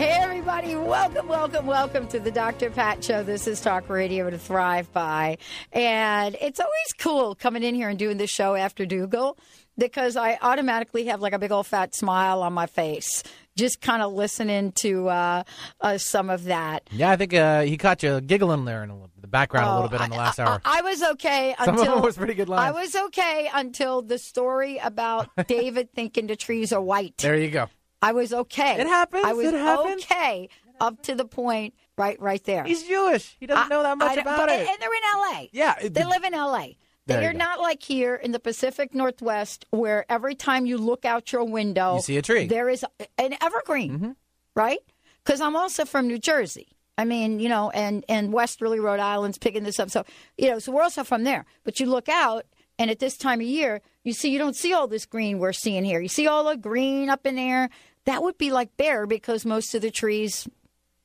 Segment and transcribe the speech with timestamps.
[0.00, 2.70] Hey, everybody, welcome, welcome, welcome to the Dr.
[2.70, 3.22] Pat Show.
[3.22, 5.36] This is Talk Radio to Thrive By.
[5.74, 9.36] And it's always cool coming in here and doing this show after Dougal
[9.76, 13.22] because I automatically have like a big old fat smile on my face.
[13.56, 15.42] Just kind of listening to uh,
[15.82, 16.88] uh, some of that.
[16.90, 20.00] Yeah, I think uh, he caught you giggling there in the background a little bit
[20.00, 20.62] in the last I, hour.
[20.64, 22.74] I, I was okay Some until of them was pretty good lines.
[22.74, 27.18] I was okay until the story about David thinking the trees are white.
[27.18, 27.68] there you go.
[28.02, 28.80] I was okay.
[28.80, 29.24] It happens.
[29.24, 30.04] I was It happens.
[30.04, 30.48] okay
[30.80, 32.64] up to the point right right there.
[32.64, 33.36] He's Jewish.
[33.38, 34.66] He doesn't know that much I- about it.
[34.66, 35.50] And they're in L.A.
[35.52, 36.78] Yeah, it- they live in L.A.
[37.06, 37.38] They're go.
[37.38, 41.96] not like here in the Pacific Northwest, where every time you look out your window,
[41.96, 42.42] You see a tree.
[42.42, 42.48] Mm-hmm.
[42.48, 42.84] There is
[43.18, 44.14] an evergreen,
[44.54, 44.78] right?
[45.24, 46.68] Because I'm also from New Jersey.
[46.96, 49.90] I mean, you know, and and Westerly, Rhode Island's picking this up.
[49.90, 50.04] So,
[50.38, 51.46] you know, so we're also from there.
[51.64, 52.44] But you look out,
[52.78, 55.52] and at this time of year, you see you don't see all this green we're
[55.52, 56.00] seeing here.
[56.00, 57.70] You see all the green up in there.
[58.06, 60.48] That would be like bare because most of the trees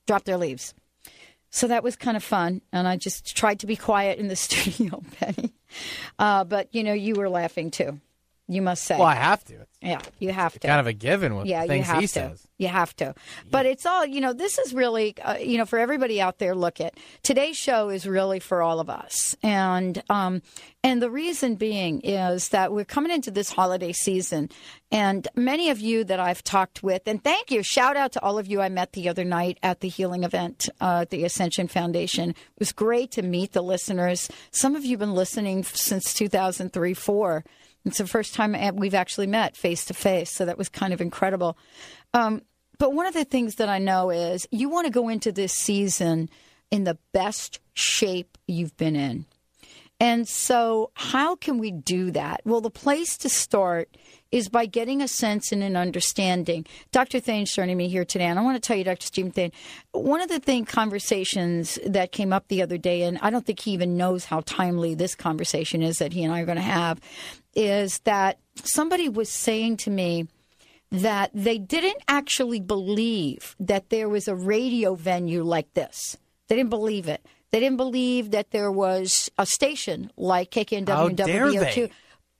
[0.06, 0.74] drop their leaves.
[1.50, 4.36] So that was kind of fun, and I just tried to be quiet in the
[4.36, 5.54] studio, Penny.
[6.18, 8.00] Uh, but you know, you were laughing too.
[8.48, 9.54] You must say, well, I have to.
[9.54, 12.00] It's yeah, you have to kind of a given with yeah, the you things have
[12.00, 12.08] he to.
[12.08, 12.46] says.
[12.58, 13.14] You have to.
[13.50, 16.54] But it's all, you know, this is really, uh, you know, for everybody out there,
[16.54, 19.36] look at today's show is really for all of us.
[19.42, 20.42] And, um,
[20.82, 24.48] and the reason being is that we're coming into this holiday season
[24.90, 28.38] and many of you that I've talked with, and thank you, shout out to all
[28.38, 31.66] of you I met the other night at the healing event, uh, at the Ascension
[31.66, 32.30] Foundation.
[32.30, 34.28] It was great to meet the listeners.
[34.52, 37.44] Some of you have been listening since 2003, four.
[37.86, 41.00] It's the first time we've actually met face to face, so that was kind of
[41.00, 41.56] incredible.
[42.12, 42.42] Um,
[42.78, 45.52] but one of the things that I know is you want to go into this
[45.52, 46.28] season
[46.70, 49.24] in the best shape you've been in.
[49.98, 52.42] And so, how can we do that?
[52.44, 53.96] Well, the place to start
[54.30, 56.66] is by getting a sense and an understanding.
[56.92, 57.18] Dr.
[57.18, 59.06] Thain's joining me here today, and I want to tell you, Dr.
[59.06, 59.52] Steven Thain,
[59.92, 63.60] one of the thing conversations that came up the other day, and I don't think
[63.60, 66.62] he even knows how timely this conversation is that he and I are going to
[66.62, 67.00] have,
[67.56, 70.28] is that somebody was saying to me,
[70.90, 76.16] that they didn't actually believe that there was a radio venue like this.
[76.48, 77.26] They didn't believe it.
[77.50, 81.90] They didn't believe that there was a station like KKNW How and dare WBO2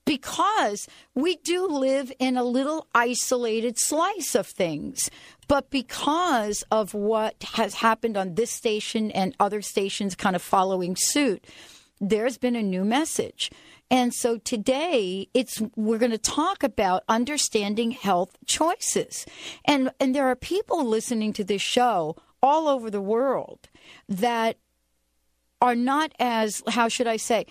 [0.04, 5.10] because we do live in a little isolated slice of things.
[5.48, 10.96] But because of what has happened on this station and other stations kind of following
[10.96, 11.44] suit,
[12.00, 13.50] there's been a new message.
[13.90, 19.26] And so today it's we're going to talk about understanding health choices.
[19.64, 23.68] And and there are people listening to this show all over the world
[24.08, 24.56] that
[25.60, 27.46] are not as how should I say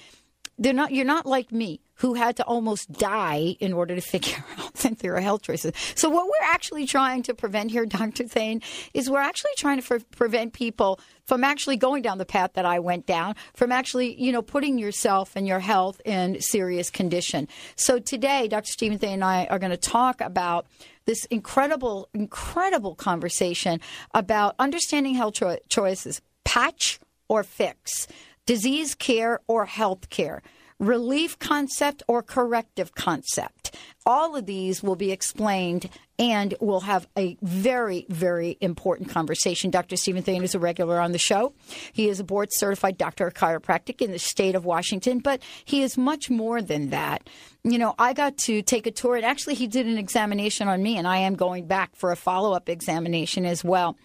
[0.57, 4.43] they're not you're not like me who had to almost die in order to figure
[4.57, 5.71] out are health choices.
[5.95, 8.27] So what we're actually trying to prevent here, Dr.
[8.27, 8.61] Thain,
[8.93, 12.65] is we're actually trying to pre- prevent people from actually going down the path that
[12.65, 17.47] I went down, from actually, you know, putting yourself and your health in serious condition.
[17.75, 18.71] So today, Dr.
[18.71, 20.67] Steven Thain and I are going to talk about
[21.05, 23.79] this incredible, incredible conversation
[24.13, 28.07] about understanding health cho- choices, patch or fix,
[28.45, 30.41] disease care or health care
[30.79, 33.75] relief concept or corrective concept.
[34.05, 39.69] All of these will be explained and we'll have a very, very important conversation.
[39.69, 39.97] Dr.
[39.97, 41.53] Steven Thain is a regular on the show.
[41.91, 45.81] He is a board certified doctor of chiropractic in the state of Washington, but he
[45.81, 47.29] is much more than that.
[47.63, 50.83] You know, I got to take a tour, and actually, he did an examination on
[50.83, 53.97] me, and I am going back for a follow up examination as well.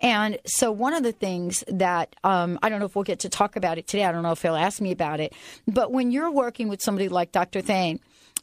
[0.00, 3.28] And so, one of the things that um, I don't know if we'll get to
[3.28, 5.34] talk about it today, I don't know if he'll ask me about it,
[5.66, 7.60] but when you're working with somebody like Dr.
[7.62, 7.98] Thain,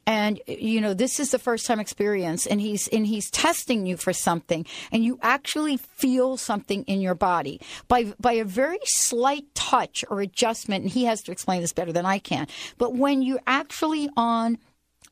[0.08, 3.98] and you know this is the first time experience and he's and he's testing you
[3.98, 7.60] for something and you actually feel something in your body.
[7.88, 11.92] By by a very slight touch or adjustment and he has to explain this better
[11.92, 14.58] than I can but when you're actually on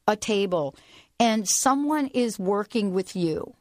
[0.08, 0.76] a table
[1.20, 3.54] and someone is working with you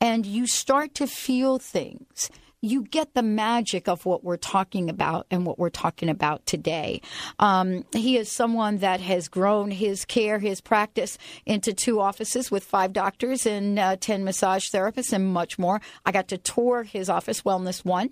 [0.00, 2.30] and you start to feel things
[2.62, 7.00] you get the magic of what we're talking about and what we're talking about today.
[7.38, 12.64] Um, he is someone that has grown his care, his practice into two offices with
[12.64, 15.80] five doctors and uh, 10 massage therapists and much more.
[16.04, 18.10] I got to tour his office, Wellness One,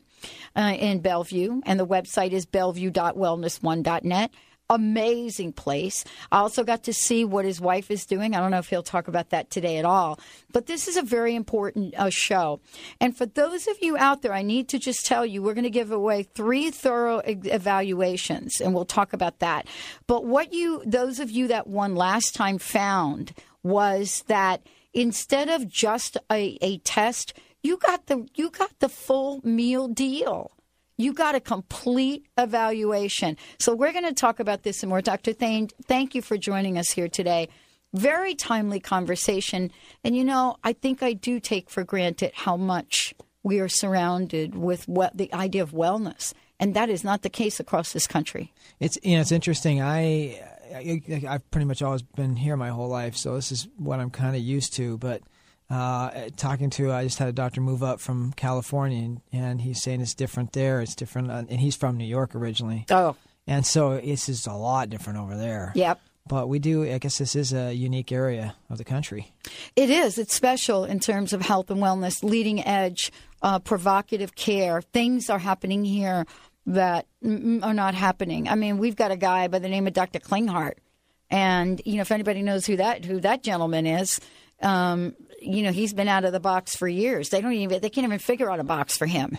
[0.55, 4.31] uh, in Bellevue, and the website is bellevue.wellness1.net
[4.71, 6.05] amazing place.
[6.33, 8.35] I also got to see what his wife is doing.
[8.35, 10.19] I don't know if he'll talk about that today at all,
[10.53, 12.61] but this is a very important uh, show.
[13.01, 15.65] And for those of you out there, I need to just tell you we're going
[15.65, 19.67] to give away three thorough e- evaluations, and we'll talk about that.
[20.07, 23.33] But what you, those of you that won last time, found
[23.63, 24.63] was that
[24.93, 30.53] instead of just a, a test, you got the you got the full meal deal.
[30.97, 33.37] You got a complete evaluation.
[33.59, 35.03] So we're going to talk about this some more.
[35.03, 35.33] Dr.
[35.33, 37.49] Thain, thank you for joining us here today.
[37.93, 39.73] Very timely conversation.
[40.05, 44.55] And you know, I think I do take for granted how much we are surrounded
[44.55, 46.33] with what the idea of wellness.
[46.61, 48.53] And that is not the case across this country.
[48.79, 49.83] It's you know it's interesting.
[49.83, 50.41] I,
[50.75, 54.11] I I've pretty much always been here my whole life, so this is what I'm
[54.11, 54.97] kind of used to.
[54.99, 55.23] But
[55.71, 59.83] uh, talking to, I just had a doctor move up from California, and, and he's
[59.83, 60.81] saying it's different there.
[60.81, 62.87] It's different, uh, and he's from New York originally.
[62.91, 63.17] Oh,
[63.47, 65.73] and so it's just a lot different over there.
[65.75, 66.01] Yep.
[66.27, 69.35] But we do, I guess this is a unique area of the country.
[69.77, 70.17] It is.
[70.17, 73.13] It's special in terms of health and wellness, leading edge,
[73.43, 74.81] uh, provocative care.
[74.81, 76.25] Things are happening here
[76.65, 78.49] that are not happening.
[78.49, 80.19] I mean, we've got a guy by the name of Dr.
[80.19, 80.77] Klinghardt,
[81.31, 84.19] And, you know, if anybody knows who that who that gentleman is,
[84.65, 87.29] um, you know, he's been out of the box for years.
[87.29, 89.39] They don't even they can't even figure out a box for him.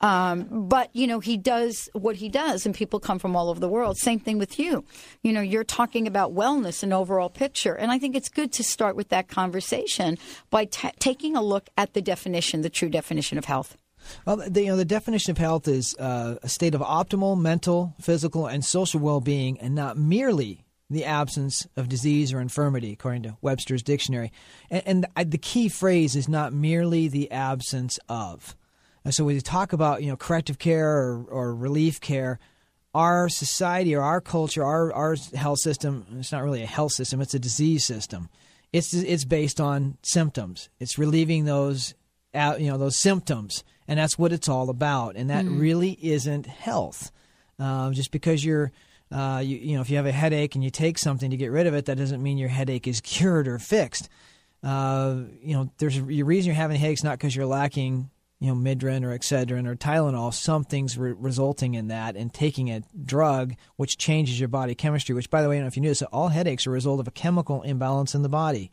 [0.00, 3.60] Um, but you know, he does what he does, and people come from all over
[3.60, 3.96] the world.
[3.96, 4.84] Same thing with you.
[5.22, 8.64] You know, you're talking about wellness and overall picture, and I think it's good to
[8.64, 10.18] start with that conversation
[10.50, 13.76] by t- taking a look at the definition, the true definition of health.
[14.26, 17.94] Well, the, you know, the definition of health is uh, a state of optimal mental,
[18.00, 20.61] physical, and social well-being, and not merely
[20.92, 24.32] the absence of disease or infirmity, according to Webster's dictionary.
[24.70, 28.56] And, and the key phrase is not merely the absence of.
[29.04, 32.38] And so when you talk about you know corrective care or, or relief care,
[32.94, 37.20] our society or our culture, our our health system, it's not really a health system;
[37.20, 38.28] it's a disease system.
[38.72, 40.68] It's it's based on symptoms.
[40.78, 41.94] It's relieving those
[42.34, 45.16] you know those symptoms, and that's what it's all about.
[45.16, 45.60] And that mm.
[45.60, 47.10] really isn't health.
[47.58, 48.72] Uh, just because you're
[49.12, 51.50] uh, you, you, know, if you have a headache and you take something to get
[51.50, 54.08] rid of it, that doesn't mean your headache is cured or fixed.
[54.62, 58.54] Uh, you know, there's a reason you're having headaches not because you're lacking, you know,
[58.54, 60.32] Midrin or Excedrin or Tylenol.
[60.32, 65.14] Something's re- resulting in that, and taking a drug which changes your body chemistry.
[65.14, 66.74] Which, by the way, I don't know if you knew this, all headaches are a
[66.74, 68.70] result of a chemical imbalance in the body.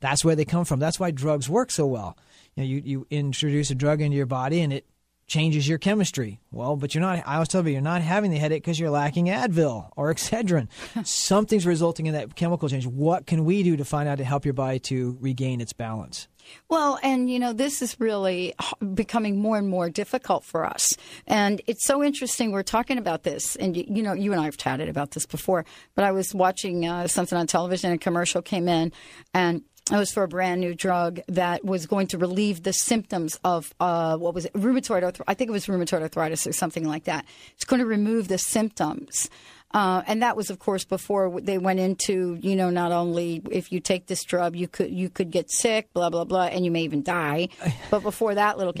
[0.00, 0.80] That's where they come from.
[0.80, 2.16] That's why drugs work so well.
[2.54, 4.86] You know, you, you introduce a drug into your body and it
[5.32, 6.38] changes your chemistry.
[6.50, 8.90] Well, but you're not, I always tell you, you're not having the headache because you're
[8.90, 10.68] lacking Advil or Excedrin.
[11.04, 12.86] Something's resulting in that chemical change.
[12.86, 16.28] What can we do to find out to help your body to regain its balance?
[16.68, 18.54] Well, and you know, this is really
[18.94, 20.96] becoming more and more difficult for us.
[21.26, 22.52] And it's so interesting.
[22.52, 25.24] We're talking about this, and you, you know, you and I have chatted about this
[25.24, 25.64] before,
[25.94, 28.92] but I was watching uh, something on television, and a commercial came in,
[29.32, 33.38] and it was for a brand new drug that was going to relieve the symptoms
[33.42, 35.24] of uh, what was it, rheumatoid arthritis.
[35.26, 37.24] I think it was rheumatoid arthritis or something like that.
[37.54, 39.28] It's going to remove the symptoms.
[39.72, 43.72] Uh, and that was, of course, before they went into, you know, not only if
[43.72, 46.70] you take this drug, you could you could get sick, blah blah blah, and you
[46.70, 47.48] may even die.
[47.90, 48.74] but before that little,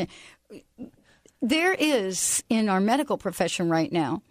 [1.40, 4.22] there is in our medical profession right now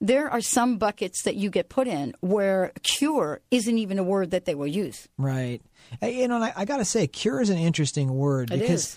[0.00, 4.30] there are some buckets that you get put in where cure isn't even a word
[4.30, 5.08] that they will use.
[5.18, 5.60] Right.
[6.02, 8.96] Uh, you know, I, I got to say, cure is an interesting word it because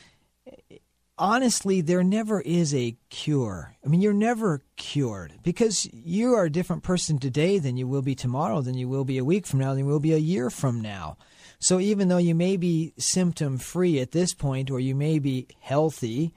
[0.69, 0.79] is.
[1.17, 3.75] honestly, there never is a cure.
[3.83, 8.03] I mean, you're never cured because you are a different person today than you will
[8.03, 10.17] be tomorrow, than you will be a week from now, than you will be a
[10.17, 11.17] year from now.
[11.59, 15.47] So even though you may be symptom free at this point or you may be
[15.59, 16.33] healthy,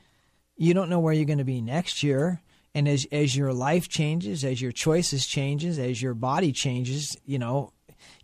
[0.56, 2.42] you don't know where you're going to be next year
[2.74, 7.38] and as as your life changes, as your choices changes, as your body changes, you
[7.38, 7.72] know,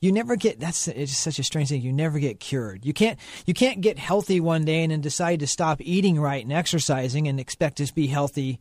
[0.00, 1.82] you never get that's it's such a strange thing.
[1.82, 2.84] You never get cured.
[2.84, 6.42] You can't you can't get healthy one day and then decide to stop eating right
[6.42, 8.60] and exercising and expect to be healthy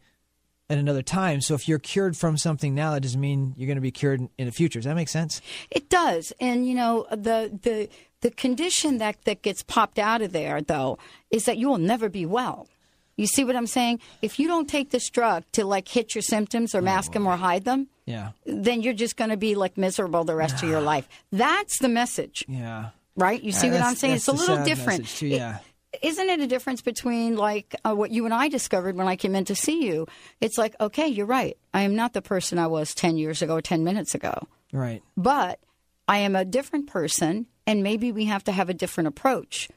[0.70, 1.42] at another time.
[1.42, 4.22] So if you're cured from something now, that doesn't mean you're going to be cured
[4.38, 4.80] in the future.
[4.80, 5.42] Does that make sense?
[5.72, 6.32] It does.
[6.40, 7.90] And you know, the the
[8.22, 10.98] the condition that that gets popped out of there though
[11.32, 12.68] is that you will never be well.
[13.20, 14.00] You see what I'm saying?
[14.22, 17.28] If you don't take this drug to like hit your symptoms or mask oh, them
[17.28, 20.70] or hide them, yeah, then you're just going to be like miserable the rest of
[20.70, 21.06] your life.
[21.30, 22.46] That's the message.
[22.48, 22.92] Yeah.
[23.18, 23.44] Right?
[23.44, 24.16] You see what I'm saying?
[24.16, 25.06] It's a little different.
[25.06, 25.58] Too, yeah.
[26.02, 29.36] isn't it a difference between like uh, what you and I discovered when I came
[29.36, 30.08] in to see you?
[30.40, 31.58] It's like, okay, you're right.
[31.74, 34.48] I am not the person I was 10 years ago, 10 minutes ago.
[34.72, 35.04] Right.
[35.18, 35.60] But
[36.08, 39.68] I am a different person, and maybe we have to have a different approach.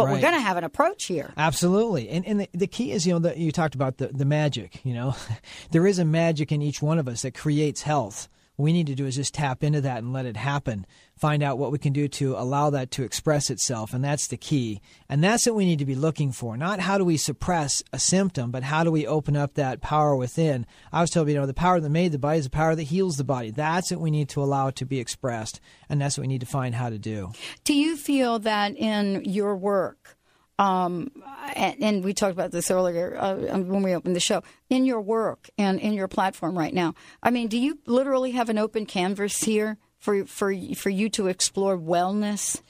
[0.00, 0.14] But Right.
[0.14, 1.32] we're going to have an approach here.
[1.36, 2.08] Absolutely.
[2.08, 4.84] And and the, the key is, you know, that you talked about the, the magic,
[4.84, 5.14] you know.
[5.70, 8.28] there is a magic in each one of us that creates health.
[8.60, 10.86] We need to do is just tap into that and let it happen.
[11.16, 14.36] Find out what we can do to allow that to express itself, and that's the
[14.36, 14.80] key.
[15.08, 16.56] And that's what we need to be looking for.
[16.56, 20.16] Not how do we suppress a symptom, but how do we open up that power
[20.16, 20.66] within.
[20.92, 22.84] I was told, you know, the power that made the body is the power that
[22.84, 23.50] heals the body.
[23.50, 26.40] That's what we need to allow it to be expressed, and that's what we need
[26.40, 27.32] to find how to do.
[27.64, 30.16] Do you feel that in your work,
[30.60, 31.10] um,
[31.56, 35.00] and, and we talked about this earlier uh, when we opened the show, in your
[35.00, 38.84] work and in your platform right now, I mean, do you literally have an open
[38.84, 42.60] canvas here for for for you to explore wellness?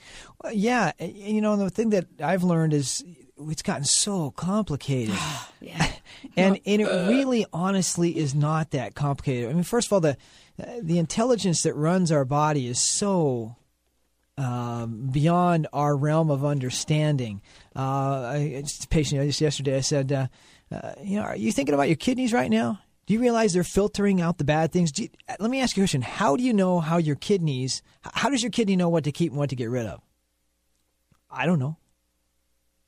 [0.41, 3.05] Well, yeah, you know, the thing that I've learned is
[3.41, 5.17] it's gotten so complicated.
[5.63, 5.93] Yeah.
[6.39, 9.51] and and it really honestly is not that complicated.
[9.51, 10.17] I mean, first of all, the
[10.81, 13.57] the intelligence that runs our body is so
[14.39, 17.43] um, beyond our realm of understanding.
[17.75, 17.81] Uh,
[18.35, 20.27] I, patient just yesterday, I said, uh,
[20.73, 22.81] uh, you know, are you thinking about your kidneys right now?
[23.07, 24.97] Do you realize they're filtering out the bad things?
[24.99, 25.09] You,
[25.39, 26.03] let me ask you a question.
[26.03, 27.83] How do you know how your kidneys?
[28.03, 30.01] How does your kidney know what to keep and what to get rid of?
[31.31, 31.77] I don't know.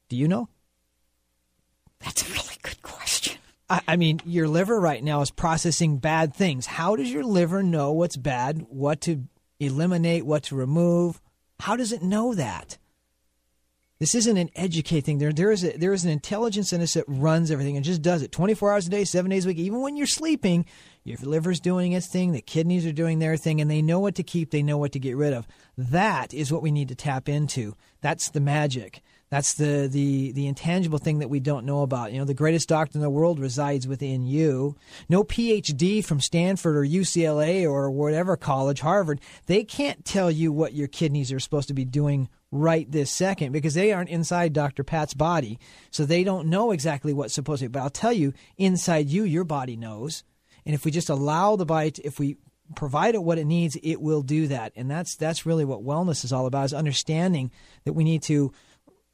[0.08, 0.48] Do you know?
[2.00, 3.38] That's a really good question.
[3.70, 6.66] I, I mean, your liver right now is processing bad things.
[6.66, 9.24] How does your liver know what's bad, what to
[9.58, 11.20] eliminate, what to remove?
[11.60, 12.78] How does it know that?
[14.02, 15.18] This isn't an educate thing.
[15.18, 18.02] There, there is a, there is an intelligence in us that runs everything and just
[18.02, 19.59] does it 24 hours a day, seven days a week.
[19.59, 20.66] Even when you're sleeping,
[21.04, 24.16] your liver's doing its thing, the kidneys are doing their thing, and they know what
[24.16, 25.47] to keep, they know what to get rid of.
[25.78, 27.76] That is what we need to tap into.
[28.00, 29.04] That's the magic.
[29.32, 32.12] That's the, the, the intangible thing that we don't know about.
[32.12, 34.76] You know, the greatest doctor in the world resides within you.
[35.08, 40.74] No PhD from Stanford or UCLA or whatever college, Harvard, they can't tell you what
[40.74, 44.84] your kidneys are supposed to be doing right this second because they aren't inside Dr.
[44.84, 45.58] Pat's body.
[45.90, 47.72] So they don't know exactly what's supposed to be.
[47.72, 50.24] But I'll tell you, inside you, your body knows.
[50.66, 52.36] And if we just allow the body, if we
[52.76, 54.72] provide it what it needs, it will do that.
[54.76, 57.50] And that's that's really what wellness is all about: is understanding
[57.84, 58.52] that we need to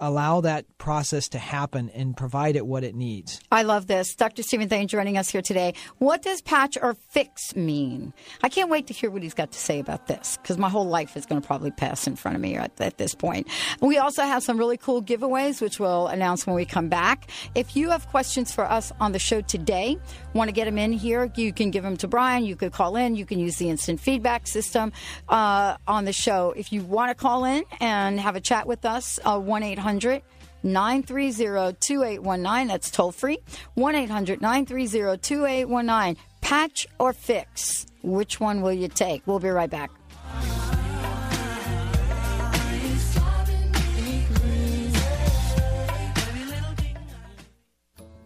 [0.01, 3.41] allow that process to happen and provide it what it needs.
[3.51, 4.15] I love this.
[4.15, 4.43] Dr.
[4.43, 5.75] Steven Thain joining us here today.
[5.99, 8.13] What does patch or fix mean?
[8.43, 10.87] I can't wait to hear what he's got to say about this because my whole
[10.87, 13.49] life is going to probably pass in front of me at, at this point.
[13.81, 17.31] We also have some really cool giveaways, which we'll announce when we come back.
[17.55, 19.99] If you have questions for us on the show today,
[20.33, 22.45] want to get them in here, you can give them to Brian.
[22.45, 23.17] You could call in.
[23.17, 24.93] You can use the instant feedback system
[25.29, 26.55] uh, on the show.
[26.57, 30.23] If you want to call in and have a chat with us, uh, 1 800
[30.63, 32.69] 930 2819.
[32.69, 33.39] That's toll free.
[33.75, 36.17] 1 800 930 2819.
[36.43, 37.87] Patch or fix?
[38.03, 39.27] Which one will you take?
[39.27, 39.91] We'll be right back.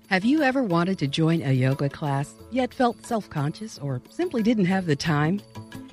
[0.08, 4.42] Have you ever wanted to join a yoga class, yet felt self conscious or simply
[4.42, 5.40] didn't have the time?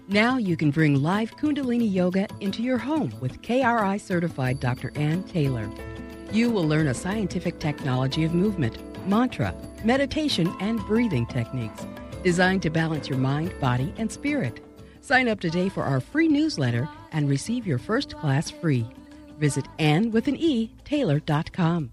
[0.09, 4.91] Now you can bring live Kundalini Yoga into your home with KRI certified Dr.
[4.95, 5.69] Ann Taylor.
[6.31, 9.53] You will learn a scientific technology of movement, mantra,
[9.85, 11.85] meditation, and breathing techniques
[12.23, 14.65] designed to balance your mind, body, and spirit.
[15.01, 18.87] Sign up today for our free newsletter and receive your first class free.
[19.37, 21.91] Visit Ann with an E, Taylor.com.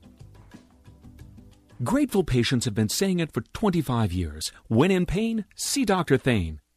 [1.84, 4.52] Grateful patients have been saying it for 25 years.
[4.68, 6.16] When in pain, see Dr.
[6.16, 6.60] Thain.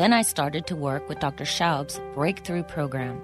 [0.00, 1.44] Then I started to work with Dr.
[1.44, 3.22] Schaub's Breakthrough Program.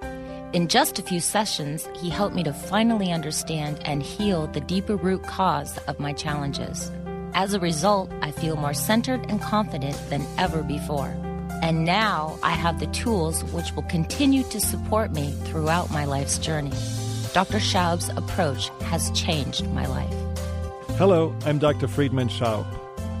[0.53, 4.95] In just a few sessions, he helped me to finally understand and heal the deeper
[4.95, 6.91] root cause of my challenges.
[7.33, 11.17] As a result, I feel more centered and confident than ever before.
[11.63, 16.37] And now I have the tools which will continue to support me throughout my life's
[16.37, 16.77] journey.
[17.33, 17.57] Dr.
[17.57, 20.13] Schaub's approach has changed my life.
[20.99, 21.87] Hello, I'm Dr.
[21.87, 22.67] Friedemann Schaub,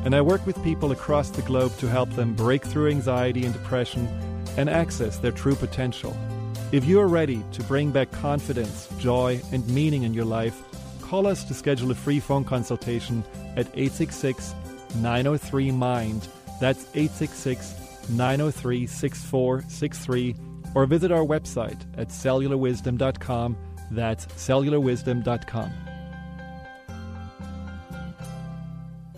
[0.07, 3.53] and I work with people across the globe to help them break through anxiety and
[3.53, 4.07] depression
[4.55, 6.15] and access their true potential.
[6.71, 10.63] If you are ready to bring back confidence, joy, and meaning in your life,
[11.01, 13.21] call us to schedule a free phone consultation
[13.57, 14.55] at 866
[14.95, 16.29] 903 MIND.
[16.61, 20.35] That's 866 903 6463.
[20.73, 23.57] Or visit our website at cellularwisdom.com.
[23.91, 25.86] That's cellularwisdom.com.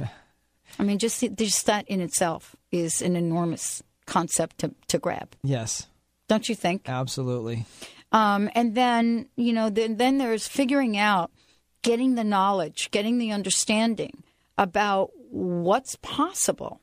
[0.78, 5.88] I mean, just just that in itself is an enormous concept to, to grab, yes,
[6.28, 6.88] don't you think?
[6.88, 7.66] absolutely.
[8.12, 11.32] Um, and then you know, then then there's figuring out,
[11.82, 14.22] getting the knowledge, getting the understanding
[14.56, 16.80] about what's possible,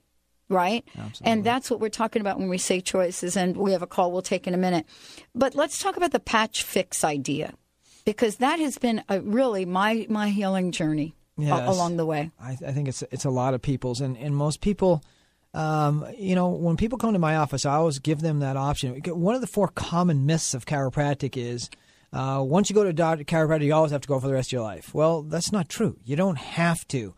[0.49, 0.85] right?
[0.97, 1.31] Absolutely.
[1.31, 3.35] And that's what we're talking about when we say choices.
[3.35, 4.85] And we have a call we'll take in a minute,
[5.33, 7.53] but let's talk about the patch fix idea,
[8.05, 11.67] because that has been a, really my my healing journey a- Yes.
[11.67, 12.31] along the way.
[12.39, 15.03] I, I think it's it's a lot of people's, and, and most people,
[15.53, 18.95] um, you know, when people come to my office, I always give them that option.
[19.08, 21.69] One of the four common myths of chiropractic is
[22.15, 24.34] uh, once you go to a doctor, chiropractor, you always have to go for the
[24.34, 24.93] rest of your life.
[24.93, 25.97] Well, that's not true.
[26.06, 27.13] You don't have to.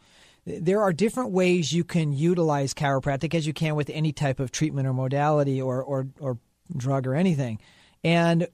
[0.46, 4.52] There are different ways you can utilize chiropractic as you can with any type of
[4.52, 6.40] treatment or modality or, or, or
[6.76, 7.60] drug or anything.
[8.04, 8.48] And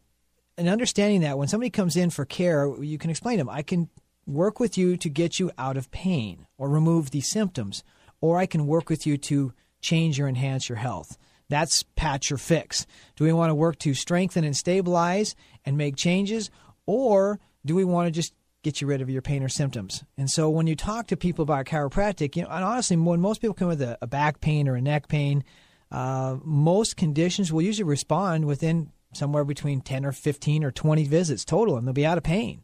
[0.57, 3.63] and understanding that when somebody comes in for care, you can explain to them, I
[3.63, 3.89] can
[4.27, 7.83] work with you to get you out of pain or remove the symptoms,
[8.21, 11.17] or I can work with you to change or enhance your health.
[11.49, 12.85] That's patch or fix.
[13.15, 16.49] Do we want to work to strengthen and stabilize and make changes,
[16.85, 20.03] or do we want to just get you rid of your pain or symptoms?
[20.17, 23.41] And so when you talk to people about chiropractic, you know, and honestly, when most
[23.41, 25.43] people come with a, a back pain or a neck pain,
[25.91, 31.45] uh, most conditions will usually respond within somewhere between 10 or 15 or 20 visits
[31.45, 32.63] total, and they'll be out of pain.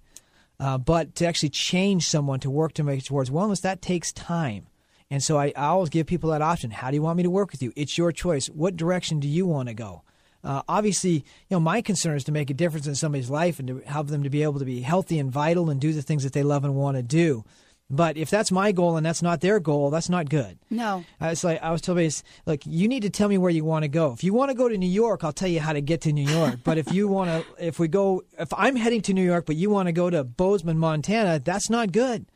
[0.60, 4.68] Uh, but to actually change someone to work to make towards wellness, that takes time.
[5.12, 6.72] And so I, I always give people that option.
[6.72, 7.74] How do you want me to work with you?
[7.76, 8.48] It's your choice.
[8.48, 10.04] What direction do you want to go?
[10.44, 13.68] Uh, obviously, you know, my concern is to make a difference in somebody's life and
[13.68, 16.24] to help them to be able to be healthy and vital and do the things
[16.24, 17.44] that they love and want to do.
[17.92, 20.60] But if that's my goal and that's not their goal, that's not good.
[20.70, 21.04] No.
[21.20, 22.12] Uh, it's like I was telling you,
[22.46, 24.14] like you need to tell me where you want to go.
[24.14, 26.14] If you want to go to New York, I'll tell you how to get to
[26.14, 26.60] New York.
[26.64, 29.56] but if you want to, if we go, if I'm heading to New York, but
[29.56, 32.28] you want to go to Bozeman, Montana, that's not good.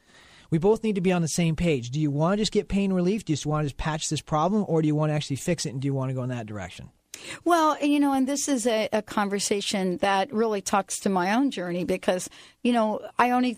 [0.53, 1.89] We both need to be on the same page.
[1.89, 3.25] Do you want to just get pain relief?
[3.25, 5.37] Do you just want to just patch this problem, or do you want to actually
[5.37, 5.71] fix it?
[5.71, 6.91] And do you want to go in that direction?
[7.43, 11.49] Well, you know, and this is a, a conversation that really talks to my own
[11.49, 12.29] journey because,
[12.61, 13.57] you know, I only,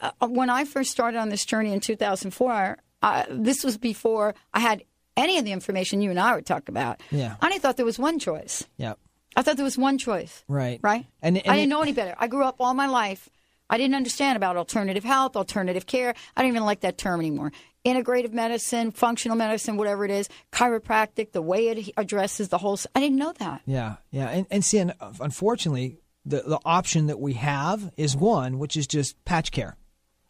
[0.00, 4.58] uh, when I first started on this journey in 2004, uh, this was before I
[4.58, 4.82] had
[5.16, 7.00] any of the information you and I were talking about.
[7.12, 7.36] Yeah.
[7.40, 8.66] I only thought there was one choice.
[8.78, 8.94] Yeah.
[9.36, 10.42] I thought there was one choice.
[10.48, 10.80] Right.
[10.82, 11.06] Right?
[11.22, 12.16] And- and I didn't it- know any better.
[12.18, 13.28] I grew up all my life.
[13.70, 16.14] I didn't understand about alternative health, alternative care.
[16.36, 17.52] I don't even like that term anymore.
[17.84, 22.78] Integrative medicine, functional medicine, whatever it is, chiropractic, the way it addresses the whole.
[22.94, 23.62] I didn't know that.
[23.66, 28.16] Yeah, yeah, and and see, and uh, unfortunately, the the option that we have is
[28.16, 29.76] one, which is just patch care.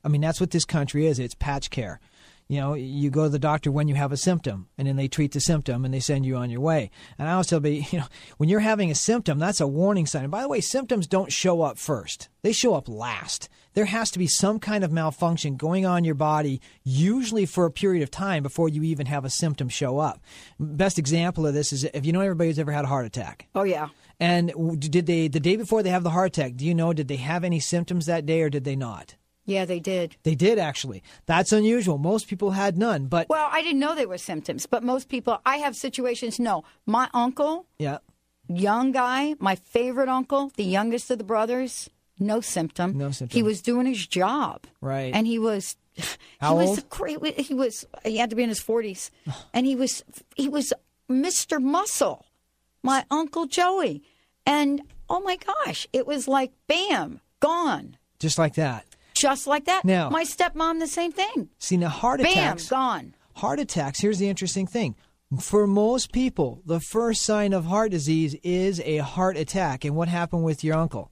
[0.04, 1.18] I mean, that's what this country is.
[1.18, 2.00] It's patch care.
[2.52, 5.08] You know, you go to the doctor when you have a symptom, and then they
[5.08, 6.90] treat the symptom and they send you on your way.
[7.18, 10.04] And I always tell people, you know, when you're having a symptom, that's a warning
[10.04, 10.24] sign.
[10.24, 13.48] And by the way, symptoms don't show up first; they show up last.
[13.72, 17.64] There has to be some kind of malfunction going on in your body, usually for
[17.64, 20.20] a period of time before you even have a symptom show up.
[20.60, 23.48] Best example of this is if you know everybody who's ever had a heart attack.
[23.54, 23.88] Oh yeah.
[24.20, 26.56] And did they the day before they have the heart attack?
[26.56, 29.14] Do you know did they have any symptoms that day or did they not?
[29.44, 30.16] Yeah, they did.
[30.22, 31.02] They did actually.
[31.26, 31.98] That's unusual.
[31.98, 35.40] Most people had none, but Well, I didn't know they were symptoms, but most people,
[35.44, 36.64] I have situations, no.
[36.86, 37.98] My uncle, yeah.
[38.48, 42.96] young guy, my favorite uncle, the youngest of the brothers, no symptom.
[42.96, 43.36] No symptom.
[43.36, 44.66] He was doing his job.
[44.80, 45.12] Right.
[45.14, 45.76] And he was
[46.40, 46.88] How he was old?
[46.90, 49.10] great he was he had to be in his 40s.
[49.54, 50.04] and he was
[50.36, 50.72] he was
[51.10, 51.60] Mr.
[51.60, 52.26] Muscle.
[52.82, 54.02] My uncle Joey.
[54.46, 57.96] And oh my gosh, it was like bam, gone.
[58.20, 58.86] Just like that.
[59.22, 59.84] Just like that.
[59.84, 61.48] Now- my stepmom the same thing.
[61.58, 63.14] See now heart Bam, attacks gone.
[63.36, 64.96] heart attacks, here's the interesting thing.
[65.40, 69.84] For most people, the first sign of heart disease is a heart attack.
[69.84, 71.10] And what happened with your uncle?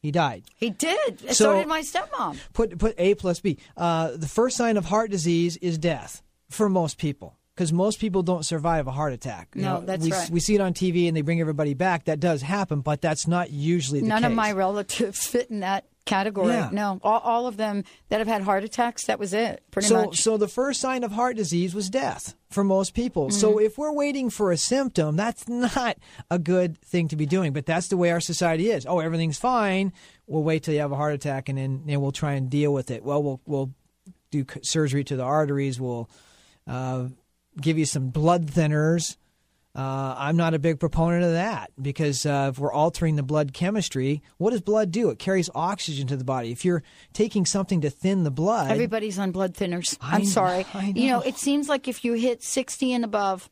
[0.00, 0.44] He died.
[0.54, 1.20] He did.
[1.28, 2.38] So, So- did my stepmom.
[2.52, 3.58] Put put A plus B.
[3.76, 7.36] Uh, the first sign of heart disease is death for most people.
[7.54, 9.48] Because most people don't survive a heart attack.
[9.54, 10.30] You No, know, that's we, right.
[10.30, 12.04] We see it on TV and they bring everybody back.
[12.04, 14.10] That does happen, but that's not usually the case.
[14.10, 14.30] None case.
[14.30, 16.54] of my relatives fit in that category.
[16.54, 16.70] Yeah.
[16.72, 20.06] No, all, all of them that have had heart attacks, that was it, pretty so,
[20.06, 20.22] much.
[20.22, 23.26] so the first sign of heart disease was death for most people.
[23.26, 23.38] Mm-hmm.
[23.38, 25.98] So if we're waiting for a symptom, that's not
[26.30, 27.52] a good thing to be doing.
[27.52, 28.86] But that's the way our society is.
[28.86, 29.92] Oh, everything's fine.
[30.26, 32.90] We'll wait till you have a heart attack, and then, we'll try and deal with
[32.90, 33.04] it.
[33.04, 33.70] Well, we'll we'll
[34.30, 35.80] do surgery to the arteries.
[35.80, 36.08] We'll
[36.66, 37.08] uh,
[37.60, 39.16] give you some blood thinners.
[39.76, 43.52] Uh, I'm not a big proponent of that because uh, if we're altering the blood
[43.52, 45.10] chemistry, what does blood do?
[45.10, 46.50] It carries oxygen to the body.
[46.50, 49.98] If you're taking something to thin the blood, Everybody's on blood thinners.
[50.00, 50.64] I I'm know- sorry.
[50.72, 51.24] I You know, know.
[51.26, 53.50] it seems like if you hit 60 and above,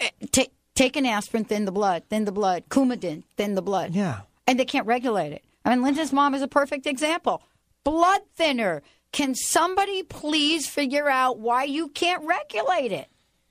[0.00, 3.94] eh, take take an aspirin, thin the blood, thin the blood, Coumadin, thin the blood.
[3.94, 4.20] Yeah.
[4.48, 5.44] And they can't regulate it.
[5.64, 7.42] I mean, Linda's mom is a perfect example.
[7.84, 8.82] Blood thinner.
[9.12, 13.08] Can somebody please figure out why you can't regulate it?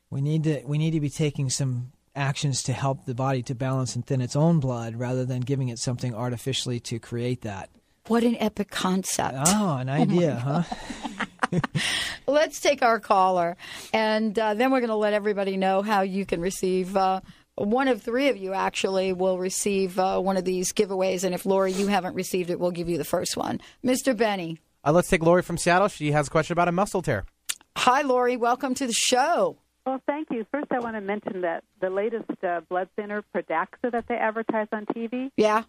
[0.09, 3.55] We need to we need to be taking some actions to help the body to
[3.55, 7.69] balance and thin its own blood rather than giving it something artificially to create that.
[8.07, 9.37] What an epic concept.
[9.47, 11.59] Oh, an idea, huh?
[12.27, 13.55] Let's take our caller,
[13.93, 16.95] and uh, then we're going to let everybody know how you can receive.
[16.95, 17.21] Uh,
[17.55, 21.45] one of three of you actually will receive uh, one of these giveaways, and if
[21.45, 23.59] Lori, you haven't received it, we'll give you the first one.
[23.83, 24.15] Mr.
[24.15, 24.59] Benny.
[24.85, 25.87] Uh, let's take Lori from Seattle.
[25.87, 27.25] She has a question about a muscle tear.
[27.77, 28.37] Hi, Lori.
[28.37, 29.57] Welcome to the show.
[29.87, 30.45] Well, thank you.
[30.51, 34.67] First, I want to mention that the latest uh, blood thinner, Pradaxa, that they advertise
[34.73, 35.31] on TV.
[35.37, 35.63] Yeah.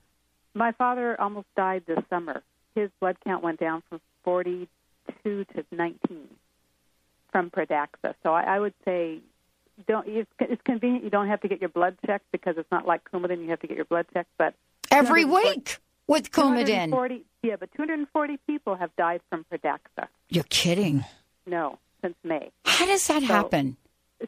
[0.55, 2.43] My father almost died this summer.
[2.75, 5.99] His blood count went down from 42 to 19
[7.31, 8.15] from Pradaxa.
[8.25, 9.21] So I, I would say,
[9.87, 10.09] don't.
[10.09, 11.05] It's, it's convenient.
[11.05, 13.41] You don't have to get your blood checked because it's not like Coumadin.
[13.41, 14.53] You have to get your blood checked, but
[14.91, 15.79] Every week
[16.09, 16.87] with Coumadin.
[16.87, 20.09] 240 Yeah, but 240 people have died from Pradaxa.
[20.29, 21.05] You're kidding.
[21.47, 22.51] No, since May.
[22.65, 23.77] How does that happen?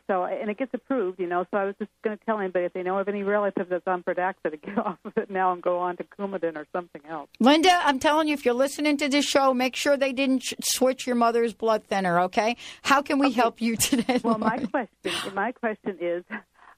[0.07, 1.45] So, and it gets approved, you know.
[1.51, 3.87] So I was just going to tell anybody if they know of any relative that's
[3.87, 7.03] on Pradaxa to get off of it now and go on to Coumadin or something
[7.09, 7.29] else.
[7.41, 10.55] Linda, I'm telling you, if you're listening to this show, make sure they didn't sh-
[10.63, 12.57] switch your mother's blood thinner, okay?
[12.83, 14.21] How can we help you today?
[14.23, 16.25] Well, my question, my question is,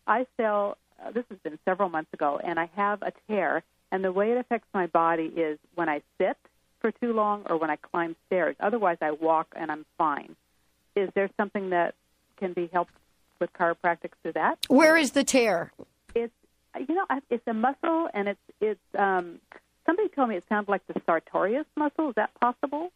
[0.07, 0.79] I fell.
[1.05, 3.62] Uh, this has been several months ago, and I have a tear.
[3.90, 6.37] And the way it affects my body is when I sit
[6.81, 8.57] for too long or when I climb stairs.
[8.61, 10.35] Otherwise, I walk and I'm fine.
[10.96, 11.94] Is there something that
[12.37, 12.95] can be helped
[13.40, 14.59] with chiropractics through that?
[14.68, 15.73] Where is the tear?
[16.14, 16.33] it's
[16.88, 19.38] you know it's a muscle and it's it's um
[19.87, 22.90] somebody told me it sounds like the sartorius muscle is that possible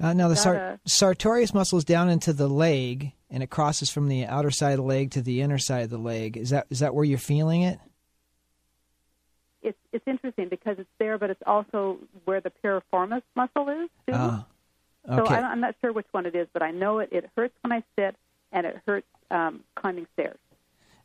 [0.00, 3.90] Uh, now the sar- a- sartorius muscle is down into the leg, and it crosses
[3.90, 6.36] from the outer side of the leg to the inner side of the leg.
[6.36, 7.78] Is that is that where you're feeling it?
[9.62, 14.12] it's it's interesting because it's there but it's also where the piriformis muscle is too
[15.08, 15.26] Ah, so.
[15.26, 17.72] I, am not sure which one it is but I know it it hurts when
[17.72, 18.16] I sit
[18.52, 20.38] and it hurts um climbing stairs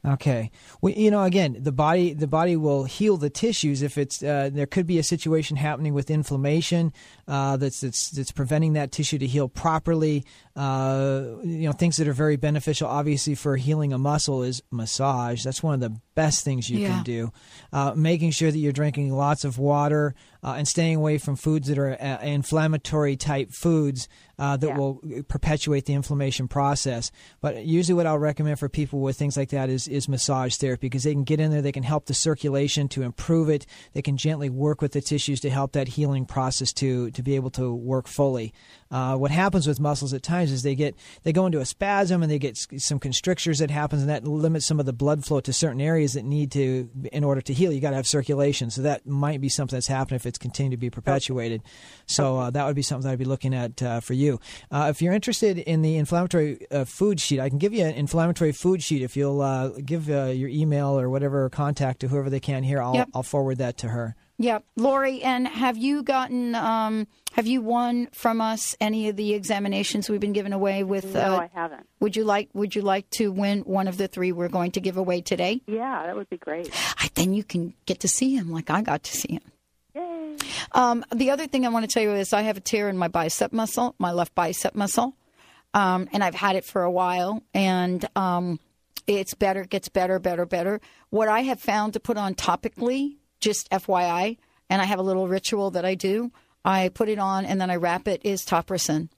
[0.05, 0.49] Okay.
[0.81, 4.49] Well, you know, again, the body the body will heal the tissues if it's uh,
[4.51, 6.93] there could be a situation happening with inflammation
[7.27, 10.23] uh, that's that's that's preventing that tissue to heal properly.
[10.55, 15.43] Uh, you know, things that are very beneficial, obviously, for healing a muscle is massage.
[15.43, 16.87] That's one of the best things you Yeah.
[16.87, 17.31] can do.
[17.73, 21.67] Uh, making sure that you're drinking lots of water uh, and staying away from foods
[21.67, 24.77] that are uh, inflammatory type foods uh, that Yeah.
[24.77, 27.11] will perpetuate the inflammation process.
[27.41, 30.87] But usually, what I'll recommend for people with things like that is is massage therapy
[30.87, 34.01] because they can get in there, they can help the circulation to improve it, they
[34.01, 37.49] can gently work with the tissues to help that healing process to to be able
[37.51, 38.53] to work fully.
[38.89, 42.23] Uh, what happens with muscles at times is they get they go into a spasm
[42.23, 45.41] and they get some constrictures that happens and that limits some of the blood flow
[45.41, 47.73] to certain areas that need to in order to heal.
[47.73, 50.71] You got to have circulation, so that might be something that's happening if benefits continue
[50.71, 51.61] to be perpetuated.
[52.05, 54.39] So uh, that would be something that I'd be looking at uh, for you.
[54.71, 57.95] Uh, if you're interested in the inflammatory uh, food sheet, I can give you an
[57.95, 59.01] inflammatory food sheet.
[59.01, 62.81] If you'll uh, give uh, your email or whatever contact to whoever they can here,
[62.81, 63.09] I'll, Yep.
[63.13, 64.15] I'll forward that to her.
[64.41, 66.55] Yeah, Lori, and have you gotten?
[66.55, 71.13] Um, have you won from us any of the examinations we've been giving away with?
[71.13, 71.85] No, uh, I haven't.
[71.99, 72.47] Would you like?
[72.53, 75.61] Would you like to win one of the three we're going to give away today?
[75.67, 76.69] Yeah, that would be great.
[76.97, 79.41] I, then you can get to see him, like I got to see him.
[80.71, 82.97] Um, the other thing I want to tell you is I have a tear in
[82.97, 85.15] my bicep muscle, my left bicep muscle,
[85.73, 88.59] um, and I've had it for a while, and um,
[89.07, 90.81] it's better, gets better, better, better.
[91.09, 94.37] What I have found to put on topically, just FYI,
[94.69, 96.31] and I have a little ritual that I do.
[96.63, 98.21] I put it on and then I wrap it.
[98.23, 99.09] Is topricin.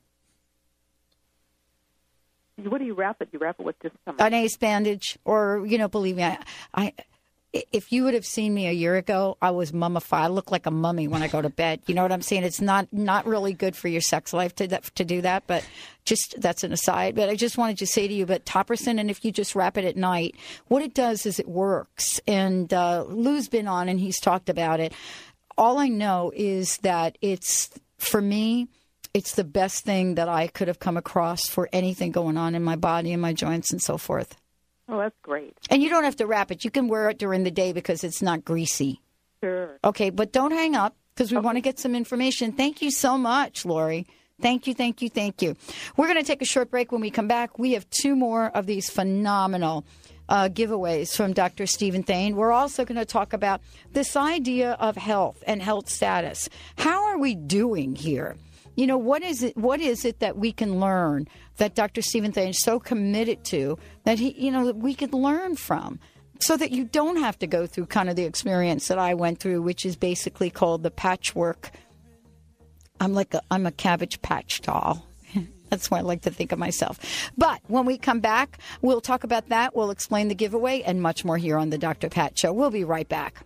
[2.57, 3.29] What do you wrap it?
[3.31, 4.15] You wrap it with just some.
[4.19, 6.37] an ace bandage, or you know, believe me, I,
[6.75, 6.93] I,
[7.53, 10.23] if you would have seen me a year ago, I was mummified.
[10.23, 11.81] I look like a mummy when I go to bed.
[11.85, 12.43] You know what I'm saying?
[12.43, 15.67] It's not not really good for your sex life to that, to do that, but
[16.05, 17.15] just that's an aside.
[17.15, 19.77] But I just wanted to say to you, but topricin, and if you just wrap
[19.77, 20.35] it at night,
[20.67, 22.21] what it does is it works.
[22.25, 24.93] And uh, Lou's been on, and he's talked about it.
[25.57, 28.69] All I know is that it's for me
[29.13, 32.63] it's the best thing that I could have come across for anything going on in
[32.63, 34.37] my body and my joints and so forth.
[34.91, 35.57] Oh, that's great.
[35.69, 36.65] And you don't have to wrap it.
[36.65, 39.01] You can wear it during the day because it's not greasy.
[39.41, 39.79] Sure.
[39.83, 42.51] Okay, but don't hang up because we want to get some information.
[42.51, 44.05] Thank you so much, Lori.
[44.41, 45.55] Thank you, thank you, thank you.
[45.95, 46.91] We're going to take a short break.
[46.91, 49.85] When we come back, we have two more of these phenomenal
[50.27, 51.67] uh, giveaways from Dr.
[51.67, 52.35] Steven Thain.
[52.35, 53.61] We're also going to talk about
[53.93, 56.49] this idea of health and health status.
[56.77, 58.35] How are we doing here?
[58.75, 59.57] You know, what is it?
[59.57, 62.01] What is it that we can learn that Dr.
[62.01, 65.99] Steven Thain is so committed to that he, you know, that we could learn from?
[66.41, 69.39] so that you don't have to go through kind of the experience that I went
[69.39, 71.71] through, which is basically called the patchwork.
[72.99, 75.05] I'm like a, I'm a cabbage patch doll.
[75.69, 77.31] That's what I like to think of myself.
[77.37, 79.75] But when we come back, we'll talk about that.
[79.75, 82.09] We'll explain the giveaway and much more here on the Dr.
[82.09, 82.53] Pat Show.
[82.53, 83.45] We'll be right back.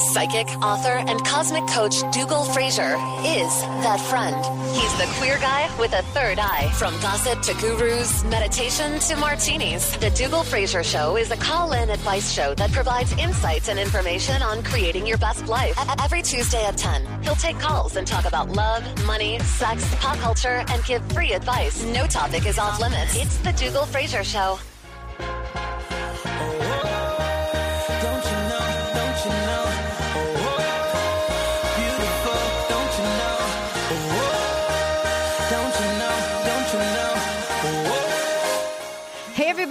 [0.00, 4.34] Psychic, author, and cosmic coach Dougal Fraser is that friend.
[4.74, 6.72] He's the queer guy with a third eye.
[6.74, 12.32] From gossip to gurus, meditation to martinis, the Dougal Fraser Show is a call-in advice
[12.32, 15.78] show that provides insights and information on creating your best life.
[16.02, 20.64] Every Tuesday at 10, he'll take calls and talk about love, money, sex, pop culture,
[20.68, 21.84] and give free advice.
[21.84, 23.16] No topic is off limits.
[23.16, 24.58] It's the Dougal Fraser Show.
[26.30, 26.89] Don't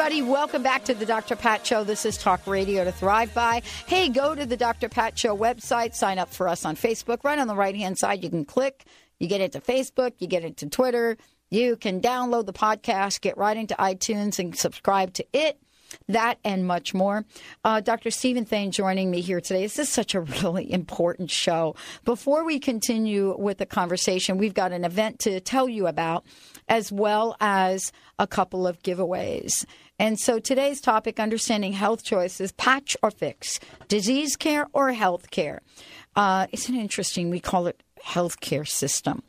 [0.10, 0.21] everybody.
[0.21, 1.36] Welcome back to the Dr.
[1.36, 1.84] Pat Show.
[1.84, 3.62] This is Talk Radio to Thrive By.
[3.86, 4.89] Hey, go to the Dr.
[4.89, 7.23] Pat Show website, sign up for us on Facebook.
[7.23, 8.86] Right on the right hand side, you can click.
[9.19, 11.15] You get into Facebook, you get into Twitter.
[11.49, 15.60] You can download the podcast, get right into iTunes and subscribe to it.
[16.08, 17.25] That and much more.
[17.63, 18.12] Uh, Dr.
[18.12, 19.62] Steven Thain joining me here today.
[19.62, 21.75] This is such a really important show.
[22.06, 26.25] Before we continue with the conversation, we've got an event to tell you about,
[26.67, 29.65] as well as a couple of giveaways.
[29.97, 35.62] And so today's topic, understanding health choices, patch or fix, disease care or health care.
[36.15, 37.30] Uh, isn't interesting?
[37.30, 39.23] We call it healthcare system.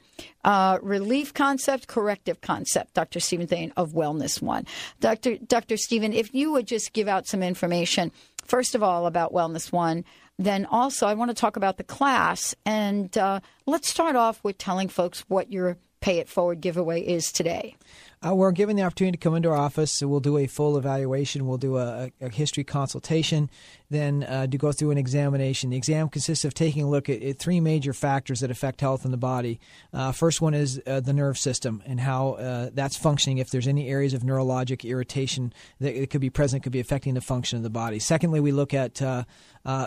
[0.45, 3.21] Uh, relief concept, corrective concept, Dr.
[3.21, 4.67] Steven Thain of Wellness One.
[5.01, 5.37] Dr.
[5.37, 5.77] Dr.
[5.77, 8.13] Stephen, if you would just give out some information,
[8.45, 10.05] first of all, about Wellness One,
[10.39, 12.55] then also I want to talk about the class.
[12.65, 17.31] And uh, let's start off with telling folks what your Pay It Forward giveaway is
[17.31, 17.77] today.
[18.23, 19.91] Uh, we're given the opportunity to come into our office.
[19.91, 21.47] So we'll do a full evaluation.
[21.47, 23.49] We'll do a, a history consultation,
[23.89, 25.71] then uh, to go through an examination.
[25.71, 29.07] The exam consists of taking a look at, at three major factors that affect health
[29.07, 29.59] in the body.
[29.95, 33.39] Uh, first one is uh, the nerve system and how uh, that's functioning.
[33.39, 37.23] If there's any areas of neurologic irritation that could be present, could be affecting the
[37.23, 37.99] function of the body.
[37.99, 39.25] Secondly, we look at uh,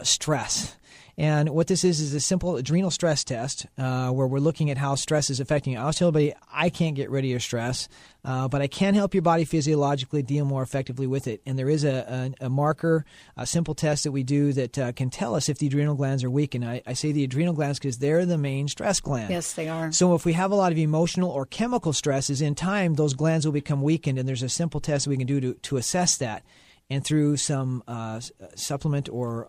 [0.02, 0.76] stress.
[1.18, 4.78] And what this is is a simple adrenal stress test uh, where we're looking at
[4.78, 5.80] how stress is affecting you.
[5.80, 7.88] I was telling everybody I can't get rid of your stress,
[8.26, 11.42] uh, but I can help your body physiologically deal more effectively with it.
[11.46, 13.06] And there is a, a, a marker,
[13.38, 16.24] a simple test that we do that uh, can tell us if the adrenal glands
[16.24, 16.56] are weak.
[16.56, 19.30] And I, I say the adrenal glands because they're the main stress gland.
[19.30, 19.92] Yes, they are.
[19.92, 23.46] So if we have a lot of emotional or chemical stresses in time, those glands
[23.46, 24.18] will become weakened.
[24.18, 26.44] And there's a simple test we can do to, to assess that.
[26.90, 28.20] And through some uh,
[28.56, 29.48] supplement or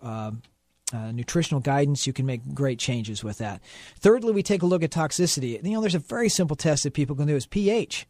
[0.93, 3.61] uh, nutritional guidance, you can make great changes with that.
[3.99, 5.63] Thirdly, we take a look at toxicity.
[5.63, 8.07] You know, there's a very simple test that people can do is pH.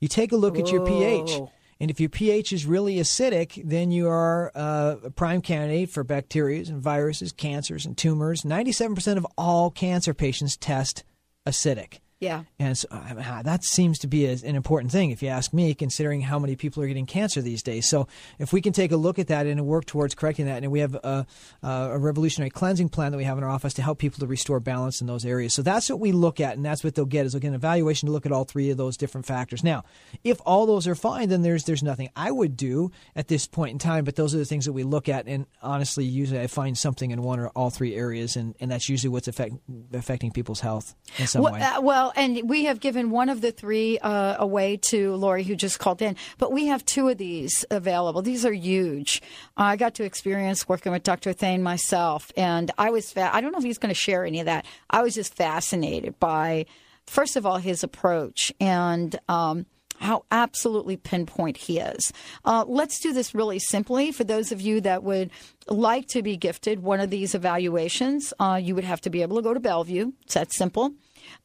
[0.00, 1.40] You take a look at your pH.
[1.80, 6.04] And if your pH is really acidic, then you are uh, a prime candidate for
[6.04, 8.42] bacteria and viruses, cancers, and tumors.
[8.42, 11.02] 97% of all cancer patients test
[11.46, 11.98] acidic.
[12.20, 12.44] Yeah.
[12.58, 15.74] And so, uh, that seems to be a, an important thing, if you ask me,
[15.74, 17.86] considering how many people are getting cancer these days.
[17.86, 18.06] So,
[18.38, 20.80] if we can take a look at that and work towards correcting that, and we
[20.80, 21.26] have a,
[21.62, 24.60] a revolutionary cleansing plan that we have in our office to help people to restore
[24.60, 25.52] balance in those areas.
[25.54, 27.54] So, that's what we look at, and that's what they'll get is they'll get an
[27.54, 29.62] evaluation to look at all three of those different factors.
[29.62, 29.84] Now,
[30.22, 33.72] if all those are fine, then there's there's nothing I would do at this point
[33.72, 36.46] in time, but those are the things that we look at, and honestly, usually I
[36.46, 39.54] find something in one or all three areas, and, and that's usually what's affect,
[39.92, 41.60] affecting people's health in some well, way.
[41.60, 45.54] Uh, well, and we have given one of the three uh, away to Lori, who
[45.54, 48.22] just called in, but we have two of these available.
[48.22, 49.22] These are huge.
[49.56, 51.32] I got to experience working with Dr.
[51.32, 54.40] Thain myself, and I was, fa- I don't know if he's going to share any
[54.40, 54.66] of that.
[54.90, 56.66] I was just fascinated by,
[57.06, 59.66] first of all, his approach and, um,
[60.00, 62.12] how absolutely pinpoint he is.
[62.44, 64.12] Uh, let's do this really simply.
[64.12, 65.30] For those of you that would
[65.68, 69.36] like to be gifted one of these evaluations, uh, you would have to be able
[69.36, 70.12] to go to Bellevue.
[70.22, 70.92] It's that simple.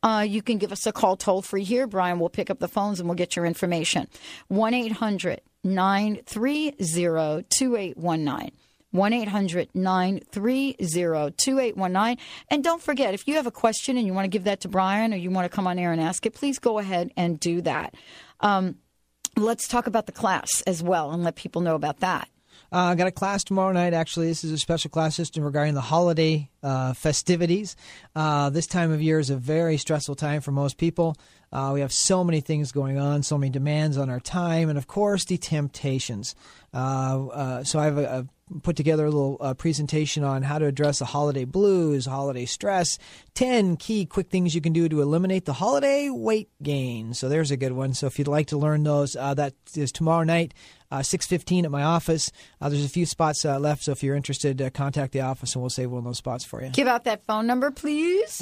[0.01, 1.87] Uh, you can give us a call toll free here.
[1.87, 4.07] Brian will pick up the phones and we'll get your information.
[4.47, 6.71] 1 800 930
[7.49, 8.51] 2819.
[8.91, 10.73] 1 800 930
[11.37, 12.17] 2819.
[12.49, 14.67] And don't forget, if you have a question and you want to give that to
[14.67, 17.39] Brian or you want to come on air and ask it, please go ahead and
[17.39, 17.93] do that.
[18.39, 18.77] Um,
[19.35, 22.29] let's talk about the class as well and let people know about that.
[22.71, 23.93] Uh, I got a class tomorrow night.
[23.93, 27.75] Actually, this is a special class system regarding the holiday uh, festivities.
[28.15, 31.15] Uh, this time of year is a very stressful time for most people.
[31.51, 34.77] Uh, we have so many things going on, so many demands on our time, and
[34.77, 36.35] of course, the temptations.
[36.73, 38.27] Uh, uh, so I have a, a
[38.63, 42.97] put together a little uh, presentation on how to address the holiday blues, holiday stress,
[43.35, 47.13] 10 key quick things you can do to eliminate the holiday weight gain.
[47.13, 47.93] So there's a good one.
[47.93, 50.53] So if you'd like to learn those, uh, that is tomorrow night,
[50.91, 52.31] uh, 6.15 at my office.
[52.59, 55.53] Uh, there's a few spots uh, left, so if you're interested, uh, contact the office
[55.53, 56.69] and we'll save one of those spots for you.
[56.69, 58.41] Give out that phone number, please.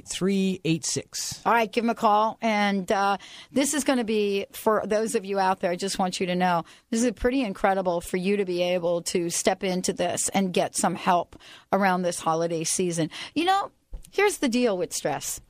[0.00, 1.46] 425-644-8386.
[1.46, 2.38] All right, give them a call.
[2.40, 3.18] And uh,
[3.52, 6.26] this is going to be, for those of you out there, I just want you
[6.26, 10.28] to know, this is pretty incredible for you to be able to step into this
[10.30, 11.36] and get some help
[11.72, 13.10] around this holiday season.
[13.34, 13.70] You know,
[14.10, 15.40] here's the deal with stress.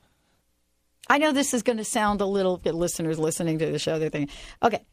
[1.09, 3.99] I know this is going to sound a little, bit listeners listening to the show,
[3.99, 4.85] they're thinking, okay,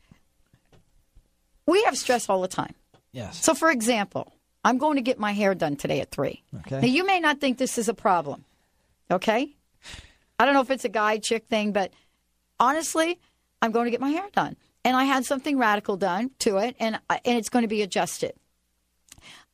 [1.67, 2.75] we have stress all the time.
[3.13, 3.43] Yes.
[3.43, 4.33] So, for example,
[4.65, 6.43] I'm going to get my hair done today at 3.
[6.61, 6.81] Okay.
[6.81, 8.45] Now, you may not think this is a problem,
[9.11, 9.55] okay?
[10.39, 11.93] I don't know if it's a guy chick thing, but
[12.59, 13.19] honestly,
[13.61, 14.57] I'm going to get my hair done.
[14.85, 18.33] And I had something radical done to it, and, and it's going to be adjusted.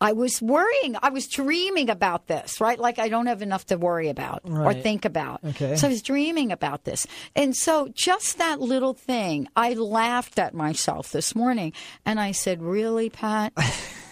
[0.01, 0.97] I was worrying.
[1.03, 2.79] I was dreaming about this, right?
[2.79, 5.43] Like I don't have enough to worry about or think about.
[5.43, 5.77] Okay.
[5.77, 7.07] So I was dreaming about this.
[7.35, 11.73] And so just that little thing, I laughed at myself this morning
[12.05, 13.55] and I said, Really, Pat?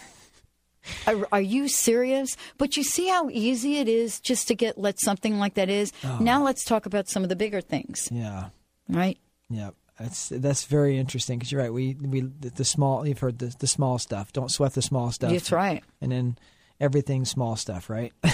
[1.06, 2.36] Are, are you serious?
[2.58, 5.92] But you see how easy it is just to get let something like that is.
[6.04, 6.18] Oh.
[6.20, 8.50] Now let's talk about some of the bigger things, Yeah.
[8.88, 9.18] right?
[9.48, 11.72] Yeah, that's that's very interesting because you're right.
[11.72, 14.32] We we the, the small you've heard the the small stuff.
[14.32, 15.30] Don't sweat the small stuff.
[15.30, 15.82] That's right.
[16.00, 16.38] And then
[16.80, 18.12] everything small stuff, right?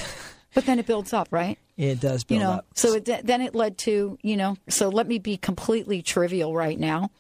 [0.53, 1.61] But then it builds up, right?
[1.77, 2.67] it does build you know, up.
[2.75, 6.77] so it, then it led to, you know, so let me be completely trivial right
[6.77, 7.13] now.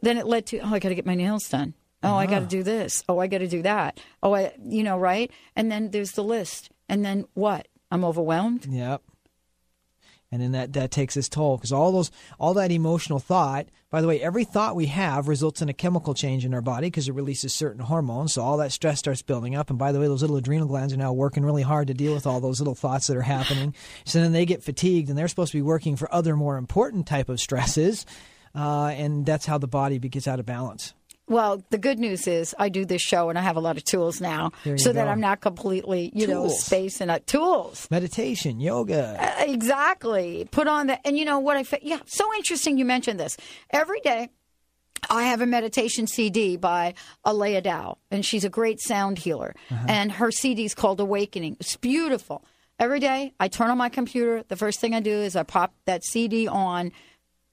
[0.00, 1.74] Then it led to, oh, I got to get my nails done.
[2.02, 3.04] Oh, I got to do this.
[3.08, 4.00] Oh, I got to do that.
[4.22, 5.30] Oh, I, you know, right?
[5.54, 6.70] And then there's the list.
[6.88, 7.68] And then what?
[7.90, 8.66] I'm overwhelmed.
[8.66, 9.02] Yep.
[10.32, 13.66] And then that that takes its toll because all those all that emotional thought.
[13.90, 16.86] By the way, every thought we have results in a chemical change in our body
[16.86, 18.34] because it releases certain hormones.
[18.34, 19.70] So all that stress starts building up.
[19.70, 22.14] And by the way, those little adrenal glands are now working really hard to deal
[22.14, 23.74] with all those little thoughts that are happening.
[24.04, 27.06] So then they get fatigued, and they're supposed to be working for other more important
[27.06, 28.06] type of stresses.
[28.54, 30.94] Uh, and that's how the body gets out of balance.
[31.30, 33.84] Well, the good news is I do this show and I have a lot of
[33.84, 35.08] tools now so that.
[35.08, 36.62] I'm not completely, you know, Tools.
[36.64, 37.86] space and uh, tools.
[37.90, 39.16] Meditation, yoga.
[39.18, 40.46] Uh, exactly.
[40.50, 41.00] Put on that.
[41.04, 43.36] And you know what I, fa- yeah, so interesting you mentioned this.
[43.70, 44.28] Every day,
[45.08, 49.54] I have a meditation CD by Alea Dow, and she's a great sound healer.
[49.88, 51.56] And her CD is called Awakening.
[51.60, 52.44] It's beautiful.
[52.78, 54.42] Every day, I turn on my computer.
[54.48, 56.92] The first thing I do is I pop that CD on,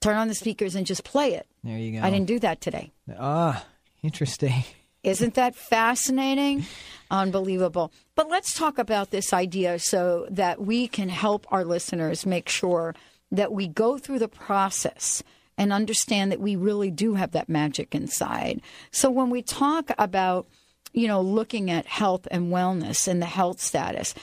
[0.00, 1.46] turn on the speakers, and just play it.
[1.64, 2.06] There you go.
[2.06, 2.92] I didn't do that today.
[3.18, 3.64] Ah,
[4.02, 4.64] interesting.
[5.04, 6.66] Isn't that fascinating?
[7.10, 7.92] Unbelievable.
[8.14, 12.94] But let's talk about this idea so that we can help our listeners make sure
[13.30, 15.22] that we go through the process
[15.56, 18.60] and understand that we really do have that magic inside.
[18.90, 20.46] So when we talk about,
[20.92, 24.14] you know, looking at health and wellness and the health status,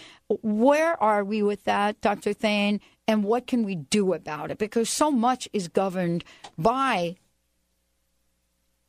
[0.41, 2.33] where are we with that, Dr.
[2.33, 2.79] Thain?
[3.07, 4.57] And what can we do about it?
[4.57, 6.23] Because so much is governed
[6.57, 7.17] by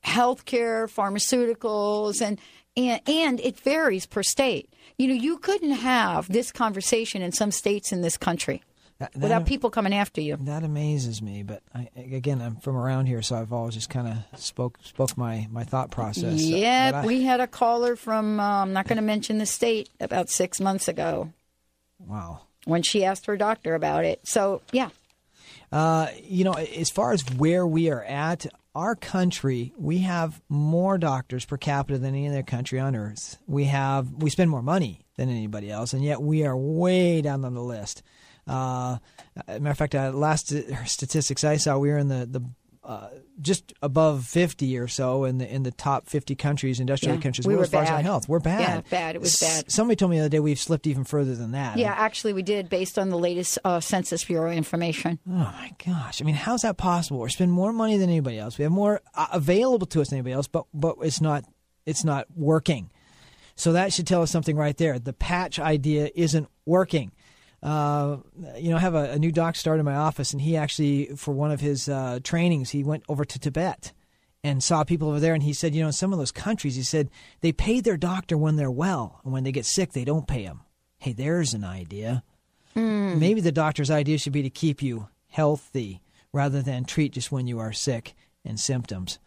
[0.04, 2.40] healthcare, pharmaceuticals, and,
[2.76, 4.72] and and it varies per state.
[4.98, 8.62] You know, you couldn't have this conversation in some states in this country
[8.98, 10.36] That- that- without people coming after you.
[10.36, 14.08] That amazes me, but I, again, I'm from around here, so I've always just kind
[14.08, 16.40] of spoke spoke my, my thought process.
[16.40, 19.90] Yeah, I- we had a caller from uh, I'm not going to mention the state
[20.00, 21.32] about six months ago
[21.98, 22.42] wow.
[22.66, 24.20] When she asked her doctor about it.
[24.24, 24.90] So yeah,
[25.72, 30.98] Uh, you know, as far as where we are at, our country, we have more
[30.98, 33.38] doctors per capita than any other country on earth.
[33.46, 37.44] We have we spend more money than anybody else, and yet we are way down
[37.44, 38.02] on the list.
[38.46, 38.98] Uh,
[39.48, 40.52] matter of fact, uh, last
[40.86, 42.42] statistics I saw, we were in the the
[42.87, 43.09] uh,
[43.41, 47.47] just above fifty or so in the in the top fifty countries, industrial Yeah, countries.
[47.47, 48.05] we were as far as bad.
[48.05, 48.61] health, we're bad.
[48.61, 49.14] Yeah, bad.
[49.16, 49.70] It was S- bad.
[49.72, 51.76] Somebody told me the other day we've slipped even further than that.
[51.78, 51.93] yeah.
[51.93, 55.18] Actually, we did based on the latest uh, Census Bureau information.
[55.28, 56.22] Oh my gosh!
[56.22, 57.20] I mean, how's that possible?
[57.20, 58.57] We spend more money than anybody else.
[58.59, 61.45] We have more uh, available to us than anybody else, but but it's not
[61.84, 62.91] it's not working.
[63.59, 64.99] So that should tell us something right there.
[64.99, 67.12] The patch idea isn't working.
[67.66, 68.18] Uh,
[68.56, 71.06] you know, I have a, a new doc start in my office, and he actually,
[71.16, 73.92] for one of his uh, trainings, he went over to Tibet
[74.44, 75.34] and saw people over there.
[75.34, 77.10] And he said, you know, in some of those countries, he said
[77.40, 80.44] they pay their doctor when they're well, and when they get sick, they don't pay
[80.44, 80.60] him.
[80.98, 82.22] Hey, there's an idea.
[83.18, 86.02] Maybe the doctor's idea should be to keep you healthy
[86.32, 88.14] rather than treat just when you are sick
[88.44, 89.18] and symptoms.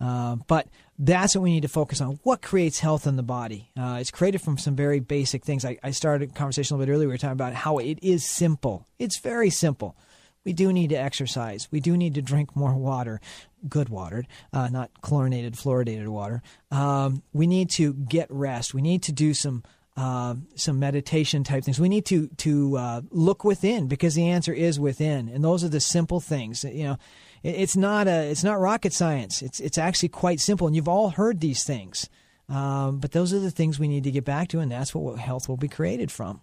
[0.00, 0.68] Uh, but
[0.98, 2.20] that's what we need to focus on.
[2.22, 3.70] What creates health in the body?
[3.78, 5.64] Uh, it's created from some very basic things.
[5.64, 7.08] I, I started a conversation a little bit earlier.
[7.08, 8.86] We were talking about how it is simple.
[8.98, 9.96] It's very simple.
[10.44, 11.68] We do need to exercise.
[11.70, 13.20] We do need to drink more water,
[13.68, 16.42] good water, uh, not chlorinated, fluoridated water.
[16.70, 18.72] Um, we need to get rest.
[18.72, 19.62] We need to do some
[19.96, 21.80] uh, some meditation type things.
[21.80, 25.68] We need to to uh, look within because the answer is within, and those are
[25.68, 26.62] the simple things.
[26.62, 26.98] You know,
[27.42, 29.42] it's not a it's not rocket science.
[29.42, 32.08] It's it's actually quite simple, and you've all heard these things.
[32.48, 35.18] Um, but those are the things we need to get back to, and that's what
[35.18, 36.40] health will be created from.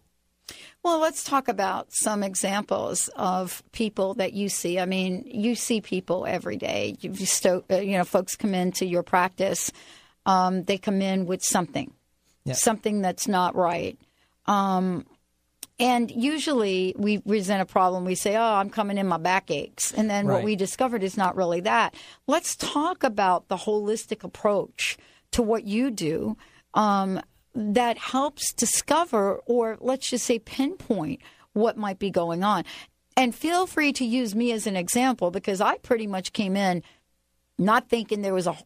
[0.83, 4.79] Well, let's talk about some examples of people that you see.
[4.79, 6.95] I mean, you see people every day.
[6.99, 9.71] You, sto- uh, you know, folks come into your practice.
[10.27, 11.91] Um, they come in with something,
[12.43, 12.53] Yeah.
[12.53, 13.97] something that's not right.
[14.45, 15.07] Um,
[15.79, 18.05] and usually we present a problem.
[18.05, 21.17] We say, "Oh, I'm coming in, my back aches," and then what we discovered is
[21.17, 21.95] not really that.
[22.27, 24.97] Let's talk about the holistic approach
[25.31, 26.37] to what you do.
[26.73, 27.21] Um,
[27.53, 31.21] that helps discover, or let's just say pinpoint,
[31.53, 32.65] what might be going on.
[33.15, 36.83] And feel free to use me as an example because I pretty much came in
[37.57, 38.57] not thinking there was a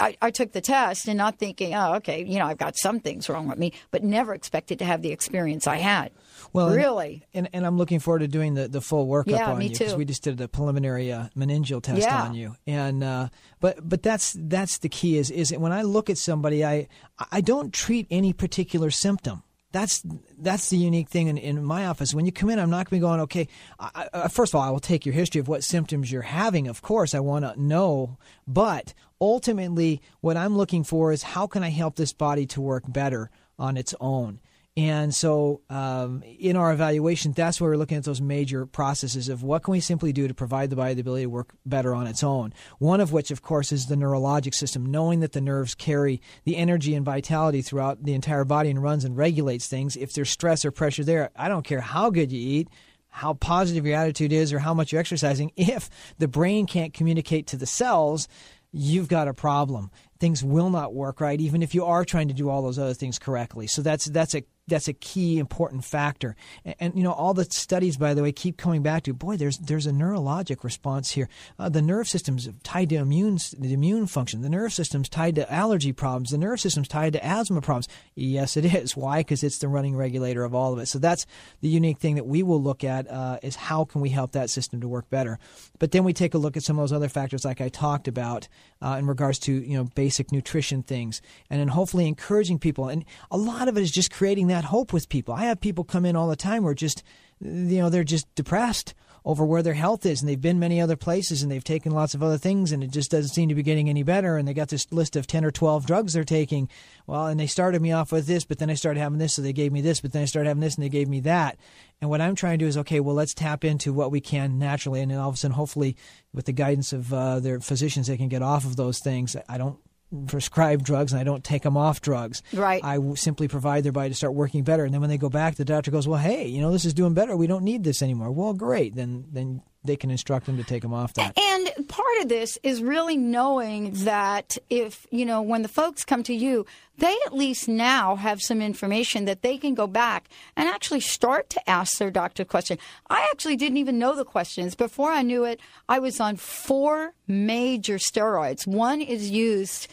[0.00, 2.98] I, I took the test and not thinking, oh, okay, you know, I've got some
[2.98, 6.10] things wrong with me, but never expected to have the experience I had.
[6.52, 7.24] Well, really.
[7.32, 9.94] And, and I'm looking forward to doing the, the full workup Yeah, on you because
[9.94, 12.22] we just did a preliminary uh, meningeal test Yeah.
[12.24, 12.56] on you.
[12.66, 13.28] And uh,
[13.60, 16.88] but but that's that's the key is is when I look at somebody, I
[17.30, 19.42] I don't treat any particular symptom.
[19.72, 20.02] That's
[20.38, 22.14] that's the unique thing in, in my office.
[22.14, 23.48] When you come in, I'm not going to be going, okay.
[23.78, 26.68] I, I, first of all, I will take your history of what symptoms you're having.
[26.68, 31.62] Of course, I want to know, but ultimately, what I'm looking for is how can
[31.62, 34.40] I help this body to work better on its own.
[34.78, 39.42] And so, um, in our evaluation, that's where we're looking at those major processes of
[39.42, 42.06] what can we simply do to provide the body the ability to work better on
[42.06, 42.52] its own.
[42.78, 46.58] One of which, of course, is the neurologic system, knowing that the nerves carry the
[46.58, 49.96] energy and vitality throughout the entire body and runs and regulates things.
[49.96, 52.68] If there's stress or pressure there, I don't care how good you eat,
[53.08, 55.52] how positive your attitude is, or how much you're exercising.
[55.56, 58.28] If the brain can't communicate to the cells,
[58.72, 59.90] you've got a problem.
[60.20, 62.92] Things will not work right, even if you are trying to do all those other
[62.92, 63.66] things correctly.
[63.66, 66.34] So that's that's a that's a key important factor.
[66.64, 69.36] And, and you know, all the studies, by the way, keep coming back to boy.
[69.36, 71.28] There's there's a neurologic response here.
[71.58, 74.42] Uh, the nerve system's tied to immune the immune function.
[74.42, 76.30] The nerve system's tied to allergy problems.
[76.30, 77.88] The nerve system's tied to asthma problems.
[78.14, 78.96] Yes, it is.
[78.96, 79.20] Why?
[79.20, 80.86] Because it's the running regulator of all of it.
[80.86, 81.26] So that's
[81.60, 84.50] the unique thing that we will look at uh, is how can we help that
[84.50, 85.38] system to work better.
[85.78, 88.08] But then we take a look at some of those other factors, like I talked
[88.08, 88.48] about,
[88.82, 92.88] uh, in regards to you know basic nutrition things, and then hopefully encouraging people.
[92.88, 95.34] And a lot of it is just creating that hope with people.
[95.34, 97.02] I have people come in all the time who are just
[97.40, 100.96] you know they're just depressed over where their health is and they've been many other
[100.96, 103.62] places and they've taken lots of other things and it just doesn't seem to be
[103.62, 106.68] getting any better and they got this list of 10 or 12 drugs they're taking.
[107.06, 109.42] Well and they started me off with this but then I started having this so
[109.42, 111.58] they gave me this but then I started having this and they gave me that.
[112.00, 114.58] And what I'm trying to do is okay well let's tap into what we can
[114.58, 115.96] naturally and then all of a sudden hopefully
[116.32, 119.36] with the guidance of uh, their physicians they can get off of those things.
[119.48, 119.78] I don't
[120.26, 122.42] prescribe drugs and I don't take them off drugs.
[122.52, 122.82] Right.
[122.84, 124.84] I simply provide their body to start working better.
[124.84, 126.94] And then when they go back, the doctor goes, "Well, hey, you know, this is
[126.94, 127.36] doing better.
[127.36, 128.94] We don't need this anymore." Well, great.
[128.94, 131.38] Then then they can instruct them to take them off that.
[131.38, 136.22] And part of this is really knowing that if, you know, when the folks come
[136.24, 136.66] to you,
[136.98, 141.50] they at least now have some information that they can go back and actually start
[141.50, 142.78] to ask their doctor question.
[143.10, 144.74] I actually didn't even know the questions.
[144.74, 148.66] Before I knew it, I was on four major steroids.
[148.66, 149.88] One is used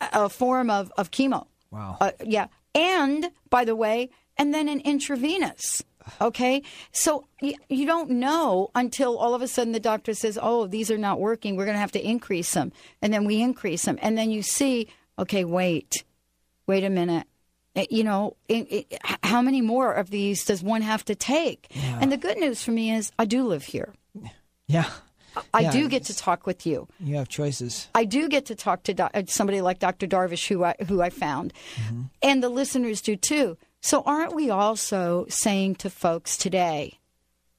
[0.00, 1.46] a form of, of chemo.
[1.70, 1.96] Wow.
[2.00, 2.48] Uh, yeah.
[2.74, 5.82] And, by the way, and then an intravenous.
[6.20, 6.62] Okay.
[6.92, 10.90] So you, you don't know until all of a sudden the doctor says, oh, these
[10.90, 11.56] are not working.
[11.56, 12.72] We're going to have to increase them.
[13.00, 13.98] And then we increase them.
[14.02, 14.88] And then you see,
[15.18, 16.04] okay, wait,
[16.66, 17.26] wait a minute.
[17.74, 21.68] Uh, You know, it, it, how many more of these does one have to take?
[22.00, 23.92] And the good news for me is I do live here.
[24.68, 24.90] Yeah.
[25.54, 26.86] I Yeah, do get to talk with you.
[27.00, 27.88] You have choices.
[27.94, 30.06] I do get to talk to doc- uh, somebody like Dr.
[30.06, 32.02] Darvish, who I, who I found, Mm-hmm.
[32.22, 33.56] and the listeners do too.
[33.84, 37.00] So, aren't we also saying to folks today,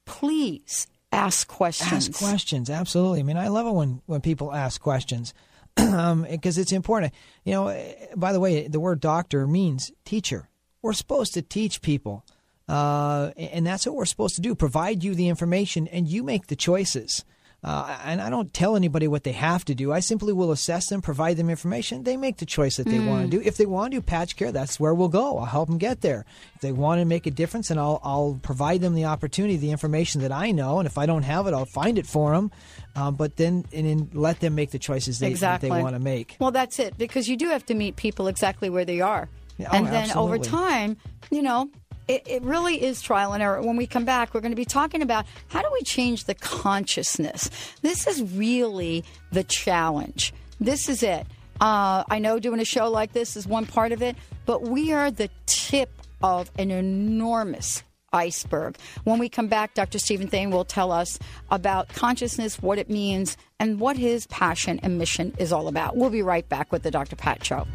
[0.06, 2.08] please ask questions?
[2.08, 3.20] Ask questions, absolutely.
[3.20, 5.34] I mean, I love it when, when people ask questions
[5.76, 7.12] because it's important.
[7.44, 10.48] You know, eh, by the way, the word doctor means teacher.
[10.80, 12.24] We're supposed to teach people,
[12.70, 16.46] uh, and that's what we're supposed to do provide you the information, and you make
[16.46, 17.22] the choices.
[17.64, 19.90] Uh, and I don't tell anybody what they have to do.
[19.90, 22.02] I simply will assess them, provide them information.
[22.02, 23.08] They make the choice that they Mm.
[23.08, 23.42] want to do.
[23.42, 25.38] If they want to do patch care, that's where we'll go.
[25.38, 26.26] I'll help them get there.
[26.56, 29.70] If they want to make a difference, and I'll I'll provide them the opportunity, the
[29.70, 30.78] information that I know.
[30.78, 32.50] And if I don't have it, I'll find it for them.
[32.94, 35.70] Um, but then and then let them make the choices they, that exactly.
[35.70, 36.36] they want to make.
[36.38, 39.30] Well, that's it, because you do have to meet people exactly where they are.
[39.56, 40.96] Yeah, oh, and then over time,
[41.30, 41.70] you know,
[42.08, 43.62] it, it really is trial and error.
[43.62, 46.34] When we come back, we're going to be talking about how do we change the
[46.34, 47.50] consciousness.
[47.82, 50.32] This is really the challenge.
[50.60, 51.26] This is it.
[51.60, 54.92] Uh, I know doing a show like this is one part of it, but we
[54.92, 55.90] are the tip
[56.22, 57.82] of an enormous
[58.12, 58.76] iceberg.
[59.04, 59.98] When we come back, Dr.
[59.98, 61.18] Steven Thain will tell us
[61.50, 65.96] about consciousness, what it means, and what his passion and mission is all about.
[65.96, 67.16] We'll be right back with the Dr.
[67.16, 67.66] Pat Show.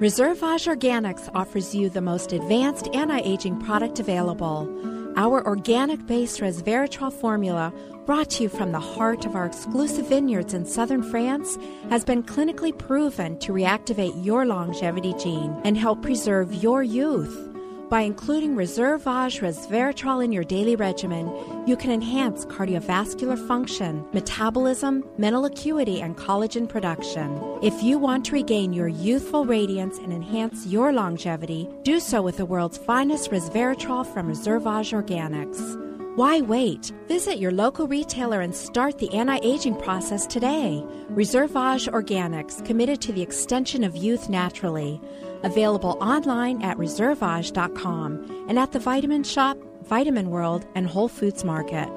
[0.00, 4.66] Reservage Organics offers you the most advanced anti aging product available.
[5.14, 7.70] Our organic based resveratrol formula,
[8.06, 11.58] brought to you from the heart of our exclusive vineyards in southern France,
[11.90, 17.49] has been clinically proven to reactivate your longevity gene and help preserve your youth.
[17.90, 21.26] By including Reservage resveratrol in your daily regimen,
[21.66, 27.36] you can enhance cardiovascular function, metabolism, mental acuity, and collagen production.
[27.64, 32.36] If you want to regain your youthful radiance and enhance your longevity, do so with
[32.36, 35.90] the world's finest resveratrol from Reservage Organics.
[36.14, 36.92] Why wait?
[37.08, 40.84] Visit your local retailer and start the anti aging process today.
[41.08, 45.00] Reservage Organics, committed to the extension of youth naturally.
[45.42, 51.88] Available online at reservage.com and at the Vitamin Shop, Vitamin World, and Whole Foods Market.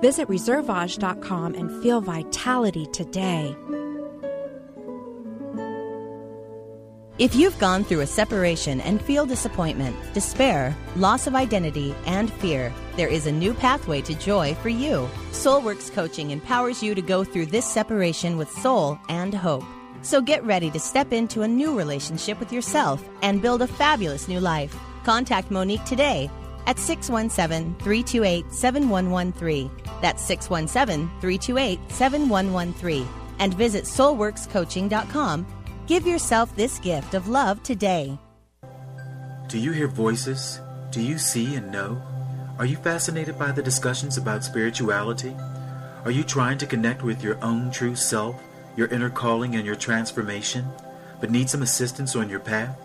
[0.00, 3.56] Visit reservage.com and feel vitality today.
[7.18, 12.72] If you've gone through a separation and feel disappointment, despair, loss of identity, and fear,
[12.96, 15.08] there is a new pathway to joy for you.
[15.32, 19.64] Soulworks Coaching empowers you to go through this separation with soul and hope.
[20.02, 24.28] So get ready to step into a new relationship with yourself and build a fabulous
[24.28, 24.76] new life.
[25.04, 26.30] Contact Monique today
[26.66, 29.70] at 617 328 7113.
[30.00, 33.08] That's 617 328 7113.
[33.40, 35.46] And visit soulworkscoaching.com
[35.88, 38.18] Give yourself this gift of love today.
[39.48, 40.60] Do you hear voices?
[40.90, 42.02] Do you see and know?
[42.58, 45.34] Are you fascinated by the discussions about spirituality?
[46.04, 48.36] Are you trying to connect with your own true self,
[48.78, 50.64] your inner calling, and your transformation,
[51.20, 52.78] but need some assistance on your path?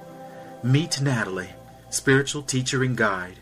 [0.64, 1.52] Meet Natalie,
[1.92, 3.36] spiritual teacher and guide,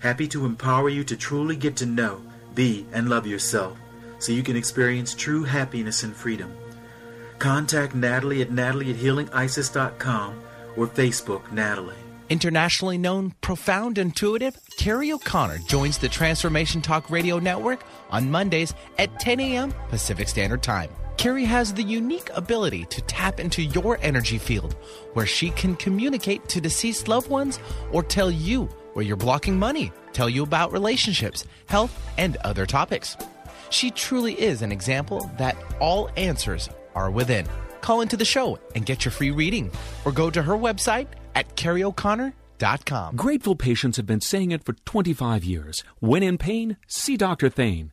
[0.00, 2.20] happy to empower you to truly get to know,
[2.56, 3.78] be, and love yourself
[4.18, 6.52] so you can experience true happiness and freedom.
[7.38, 10.40] Contact Natalie at natalie at healingisis.com
[10.76, 11.94] or Facebook Natalie.
[12.28, 19.20] Internationally known, profound, intuitive, Carrie O'Connor joins the Transformation Talk Radio Network on Mondays at
[19.20, 19.74] 10 a.m.
[19.88, 20.88] Pacific Standard Time.
[21.16, 24.74] Carrie has the unique ability to tap into your energy field,
[25.12, 27.58] where she can communicate to deceased loved ones
[27.92, 33.16] or tell you where you're blocking money, tell you about relationships, health, and other topics.
[33.70, 37.46] She truly is an example that all answers are within.
[37.80, 39.70] Call into the show and get your free reading
[40.04, 43.16] or go to her website at carrieoconnor.com.
[43.16, 45.82] Grateful patients have been saying it for 25 years.
[46.00, 47.48] When in pain, see Dr.
[47.48, 47.92] Thain.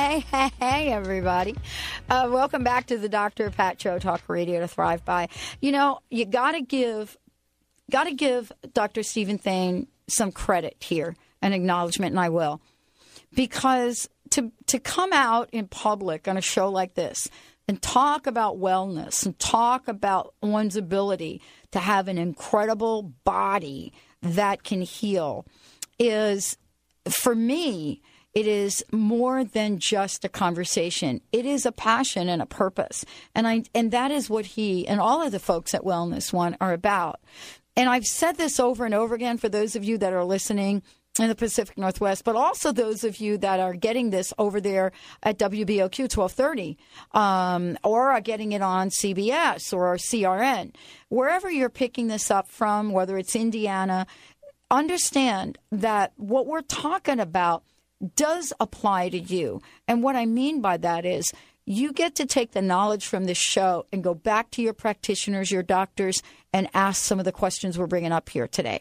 [0.00, 1.54] Hey, hey, hey, everybody.
[2.08, 3.50] Uh, welcome back to the Dr.
[3.50, 5.28] Pat Show Talk Radio to Thrive By.
[5.60, 7.18] You know, you got to give
[7.90, 9.02] got to give Dr.
[9.02, 12.62] Steven Thain some credit here, an acknowledgement, and I will.
[13.34, 17.28] Because to, to come out in public on a show like this
[17.68, 21.42] and talk about wellness and talk about one's ability
[21.72, 23.92] to have an incredible body
[24.22, 25.44] that can heal
[25.98, 26.56] is,
[27.06, 28.00] for me,
[28.34, 31.20] it is more than just a conversation.
[31.32, 33.04] It is a passion and a purpose.
[33.34, 36.56] And I and that is what he and all of the folks at Wellness One
[36.60, 37.20] are about.
[37.76, 40.82] And I've said this over and over again for those of you that are listening
[41.18, 44.92] in the Pacific Northwest, but also those of you that are getting this over there
[45.22, 46.78] at WBOQ 1230
[47.12, 50.72] um, or are getting it on CBS or CRN,
[51.08, 54.06] wherever you're picking this up from, whether it's Indiana,
[54.70, 57.64] understand that what we're talking about
[58.16, 59.60] does apply to you.
[59.86, 61.32] And what I mean by that is
[61.66, 65.50] you get to take the knowledge from this show and go back to your practitioners,
[65.50, 66.22] your doctors,
[66.52, 68.80] and ask some of the questions we're bringing up here today.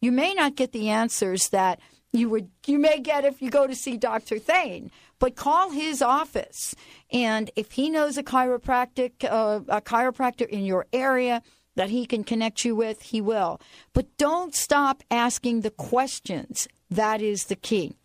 [0.00, 1.80] You may not get the answers that
[2.12, 4.38] you would you may get if you go to see Dr.
[4.38, 6.74] Thain, but call his office,
[7.12, 11.42] and if he knows a chiropractic uh, a chiropractor in your area
[11.74, 13.60] that he can connect you with, he will.
[13.92, 16.66] But don't stop asking the questions.
[16.90, 17.97] That is the key.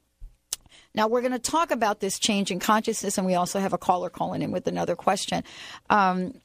[0.96, 3.78] Now, we're going to talk about this change in consciousness, and we also have a
[3.78, 5.44] caller calling in with another question.
[5.90, 6.36] Um,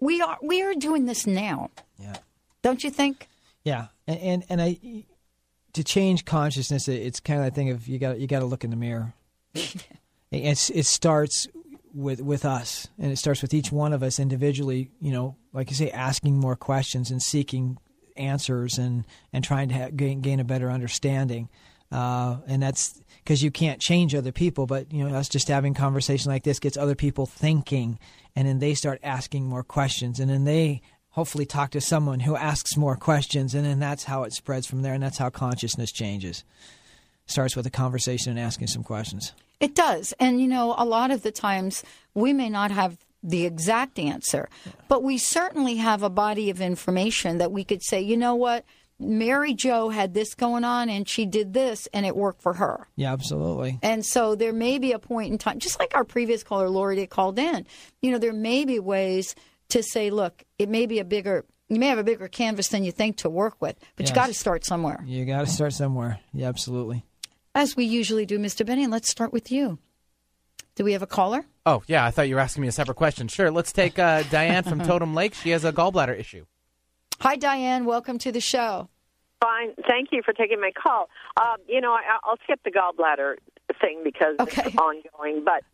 [0.00, 1.70] we are we are doing this now.
[1.98, 2.16] Yeah.
[2.62, 3.28] Don't you think?
[3.64, 5.04] Yeah, and and, and I
[5.76, 8.64] to change consciousness, it's kind of that thing of you got you got to look
[8.64, 9.14] in the mirror.
[10.30, 11.48] it's it starts
[11.94, 14.90] with with us, and it starts with each one of us individually.
[15.00, 17.78] You know, like you say, asking more questions and seeking
[18.16, 21.48] answers, and and trying to ha- gain gain a better understanding.
[21.90, 25.74] Uh, and that's because you can't change other people, but you know us just having
[25.74, 27.98] conversation like this gets other people thinking,
[28.34, 32.36] and then they start asking more questions, and then they hopefully talk to someone who
[32.36, 35.90] asks more questions, and then that's how it spreads from there, and that's how consciousness
[35.90, 36.44] changes.
[37.26, 39.32] Starts with a conversation and asking some questions.
[39.58, 41.82] It does, and you know, a lot of the times
[42.14, 44.48] we may not have the exact answer,
[44.88, 48.64] but we certainly have a body of information that we could say, you know what,
[48.98, 52.88] Mary Jo had this going on and she did this and it worked for her.
[52.96, 53.78] Yeah, absolutely.
[53.82, 56.96] And so there may be a point in time, just like our previous caller, Lori,
[56.96, 57.66] that called in,
[58.00, 59.34] you know, there may be ways
[59.68, 62.84] to say, look, it may be a bigger, you may have a bigger canvas than
[62.84, 64.08] you think to work with, but Yes.
[64.10, 65.02] you got to start somewhere.
[65.06, 66.20] You got to start somewhere.
[66.32, 67.04] Yeah, absolutely.
[67.54, 68.64] As we usually do, Mr.
[68.64, 69.78] Benny, let's start with you.
[70.74, 71.44] Do we have a caller?
[71.64, 73.28] Oh, yeah, I thought you were asking me a separate question.
[73.28, 75.34] Sure, let's take uh, Diane from Totem Lake.
[75.34, 76.44] She has a gallbladder issue.
[77.20, 77.84] Hi, Diane.
[77.84, 78.88] Welcome to the show.
[79.40, 79.74] Fine.
[79.86, 81.08] Thank you for taking my call.
[81.36, 83.36] Um, you know, I, I'll skip the gallbladder
[83.80, 85.64] thing because it's ongoing, but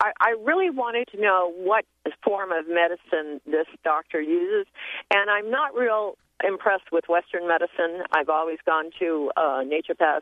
[0.00, 1.84] I, I really wanted to know what
[2.24, 4.66] form of medicine this doctor uses,
[5.12, 8.02] and I'm not real impressed with Western medicine.
[8.12, 10.20] I've always gone to uh, naturopaths,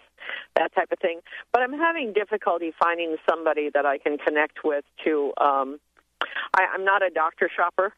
[0.55, 1.21] that type of thing,
[1.53, 4.85] but I'm having difficulty finding somebody that I can connect with.
[5.05, 5.81] To um,
[6.57, 7.95] I, I'm not a doctor shopper.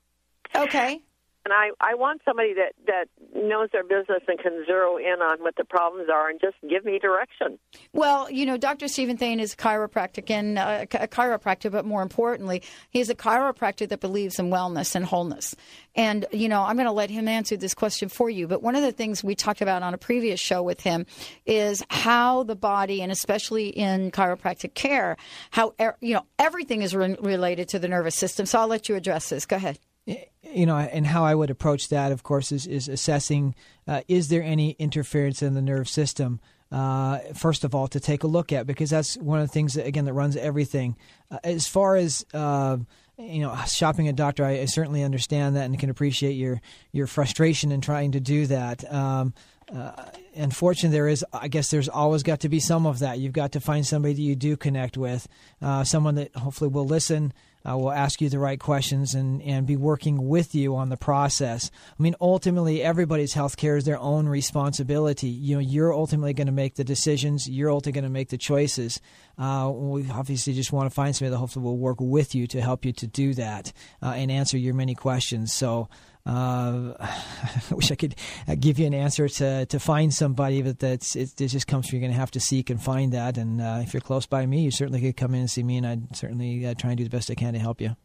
[0.54, 1.00] Okay.
[1.46, 5.38] And I, I want somebody that, that knows their business and can zero in on
[5.38, 7.60] what the problems are and just give me direction.
[7.92, 8.88] Well, you know, Dr.
[8.88, 13.88] Steven Thain is a chiropractic and uh, a chiropractor, but more importantly, he's a chiropractor
[13.88, 15.54] that believes in wellness and wholeness.
[15.94, 18.48] And, you know, I'm going to let him answer this question for you.
[18.48, 21.06] But one of the things we talked about on a previous show with him
[21.46, 25.16] is how the body, and especially in chiropractic care,
[25.52, 28.46] how, you know, everything is re- related to the nervous system.
[28.46, 29.46] So I'll let you address this.
[29.46, 29.78] Go ahead.
[30.06, 33.54] You know, and how I would approach that, of course, is, is assessing
[33.86, 36.40] uh, is there any interference in the nerve system.
[36.72, 39.74] Uh, first of all, to take a look at because that's one of the things
[39.74, 40.96] that again that runs everything.
[41.30, 42.76] Uh, as far as uh,
[43.18, 46.60] you know, shopping a doctor, I, I certainly understand that and can appreciate your
[46.92, 48.90] your frustration in trying to do that.
[48.92, 49.32] Um,
[49.72, 49.92] uh,
[50.34, 51.24] unfortunately, there is.
[51.32, 53.18] I guess there's always got to be some of that.
[53.18, 55.26] You've got to find somebody that you do connect with,
[55.62, 57.32] uh, someone that hopefully will listen,
[57.68, 60.96] uh, will ask you the right questions, and and be working with you on the
[60.96, 61.70] process.
[61.98, 65.28] I mean, ultimately, everybody's health care is their own responsibility.
[65.28, 67.48] You know, you're ultimately going to make the decisions.
[67.48, 69.00] You're ultimately going to make the choices.
[69.38, 72.60] Uh, we obviously just want to find somebody that hopefully will work with you to
[72.60, 75.52] help you to do that uh, and answer your many questions.
[75.52, 75.88] So.
[76.26, 78.16] Uh, I wish I could
[78.48, 81.88] uh, give you an answer to, to find somebody, but that's it, it just comes
[81.88, 83.38] from you're going to have to seek and find that.
[83.38, 85.76] And uh, if you're close by me, you certainly could come in and see me,
[85.76, 87.96] and I'd certainly uh, try and do the best I can to help you.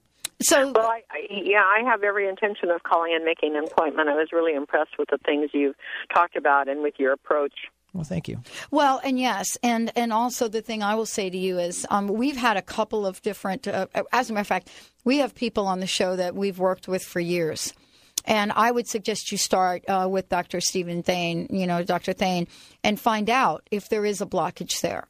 [0.42, 4.10] So, well, I, I, yeah, I have every intention of calling and making an appointment.
[4.10, 5.76] I was really impressed with the things you've
[6.14, 7.54] talked about and with your approach.
[7.94, 8.42] Well, thank you.
[8.72, 12.08] Well, and yes, and and also the thing I will say to you is um,
[12.08, 13.68] we've had a couple of different.
[13.68, 14.70] Uh, as a matter of fact,
[15.04, 17.74] we have people on the show that we've worked with for years.
[18.26, 20.62] And I would suggest you start uh, with Dr.
[20.62, 22.14] Steven Thain, you know, Dr.
[22.14, 22.48] Thain,
[22.84, 25.08] and find out if there is a blockage there.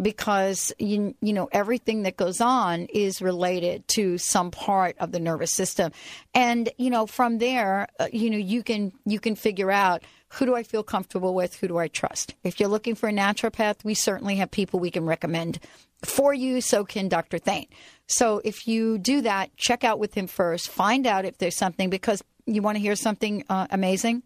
[0.00, 5.20] Because you, you know everything that goes on is related to some part of the
[5.20, 5.92] nervous system,
[6.32, 10.46] and you know from there, uh, you know you can you can figure out who
[10.46, 12.34] do I feel comfortable with, who do I trust.
[12.44, 15.58] If you're looking for a naturopath, we certainly have people we can recommend
[16.02, 16.60] for you.
[16.60, 17.38] So can Dr.
[17.38, 17.66] Thain.
[18.06, 20.68] So if you do that, check out with him first.
[20.68, 24.22] Find out if there's something because you want to hear something uh, amazing?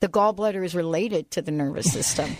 [0.00, 2.30] The gallbladder is related to the nervous system.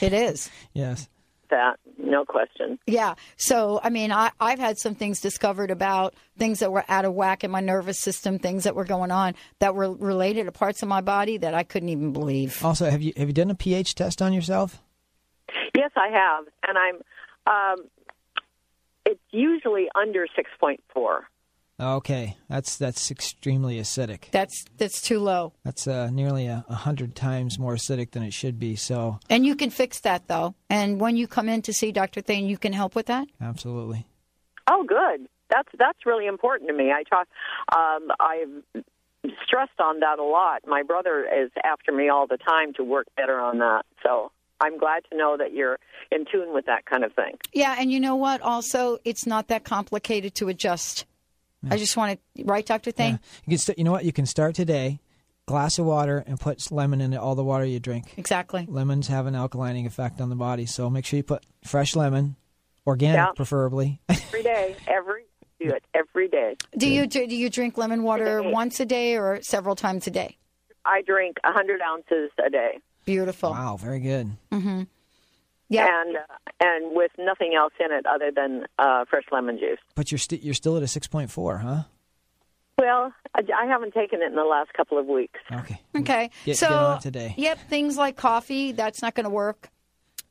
[0.00, 0.50] it is.
[0.72, 1.08] Yes.
[1.50, 2.78] That, no question.
[2.86, 3.14] Yeah.
[3.36, 7.12] So, I mean, I, I've had some things discovered about things that were out of
[7.12, 10.80] whack in my nervous system, things that were going on that were related to parts
[10.82, 12.64] of my body that I couldn't even believe.
[12.64, 14.80] Also, have you have you done a pH test on yourself?
[15.76, 16.96] Yes, I have, and I'm.
[17.46, 17.86] Um,
[19.06, 21.24] it's usually under six point four.
[21.80, 24.30] Okay, that's that's extremely acidic.
[24.30, 25.54] That's that's too low.
[25.64, 28.76] That's uh, nearly a, a hundred times more acidic than it should be.
[28.76, 30.54] So And you can fix that though.
[30.68, 32.20] And when you come in to see Dr.
[32.20, 33.28] Thain, you can help with that.
[33.40, 34.06] absolutely.
[34.66, 35.26] Oh, good.
[35.48, 36.92] That's that's really important to me.
[36.92, 37.26] I talk.
[37.74, 38.84] Um, I've
[39.44, 40.62] stressed on that a lot.
[40.66, 43.84] My brother is after me all the time to work better on that.
[44.02, 45.78] So I'm glad to know that you're
[46.12, 47.38] in tune with that kind of thing.
[47.52, 48.42] Yeah, and you know what?
[48.42, 51.06] Also, it's not that complicated to adjust.
[51.68, 52.90] I just want to, right, Dr.
[52.90, 53.18] Thain?
[53.44, 54.04] You can st- you know what?
[54.04, 55.00] You can start today.
[55.46, 58.14] Glass of water and put lemon in it, all the water you drink.
[58.16, 58.66] Exactly.
[58.68, 62.36] Lemons have an alkalining effect on the body, so make sure you put fresh lemon,
[62.86, 63.32] organic Yeah.
[63.34, 64.00] preferably.
[64.08, 65.24] Every day, every
[65.58, 66.56] do it every day.
[66.78, 70.38] Do you do you drink lemon water once a day or several times a day?
[70.84, 72.78] I drink a hundred ounces a day.
[73.04, 73.50] Beautiful.
[73.50, 74.30] Wow, very good.
[74.52, 74.82] Mm-hmm.
[75.70, 76.20] Yeah, and uh,
[76.60, 79.78] and with nothing else in it other than uh, fresh lemon juice.
[79.94, 81.84] But you're st- you're still at a six point four, huh?
[82.78, 85.38] Well, I, I haven't taken it in the last couple of weeks.
[85.50, 85.80] Okay.
[85.96, 86.30] Okay.
[86.44, 87.34] Get- so get on today.
[87.38, 89.70] Yep, things like coffee, that's not going to work.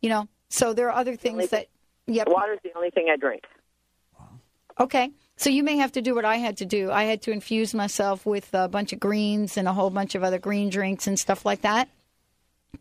[0.01, 0.27] You know.
[0.49, 1.67] So there are other things that
[2.05, 2.27] yep.
[2.29, 3.43] Water's the only thing I drink.
[4.79, 5.11] Okay.
[5.37, 6.91] So you may have to do what I had to do.
[6.91, 10.23] I had to infuse myself with a bunch of greens and a whole bunch of
[10.23, 11.87] other green drinks and stuff like that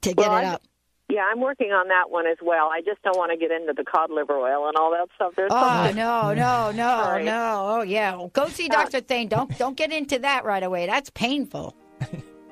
[0.03, 0.63] to get Well, it up.
[1.11, 2.69] Yeah, I'm working on that one as well.
[2.71, 5.33] I just don't want to get into the cod liver oil and all that stuff.
[5.37, 7.25] There's Oh no, no, no, Sorry.
[7.25, 7.67] no!
[7.79, 9.29] Oh yeah, go see Doctor Thain.
[9.29, 10.85] Don't don't get into that right away.
[10.87, 11.75] That's painful.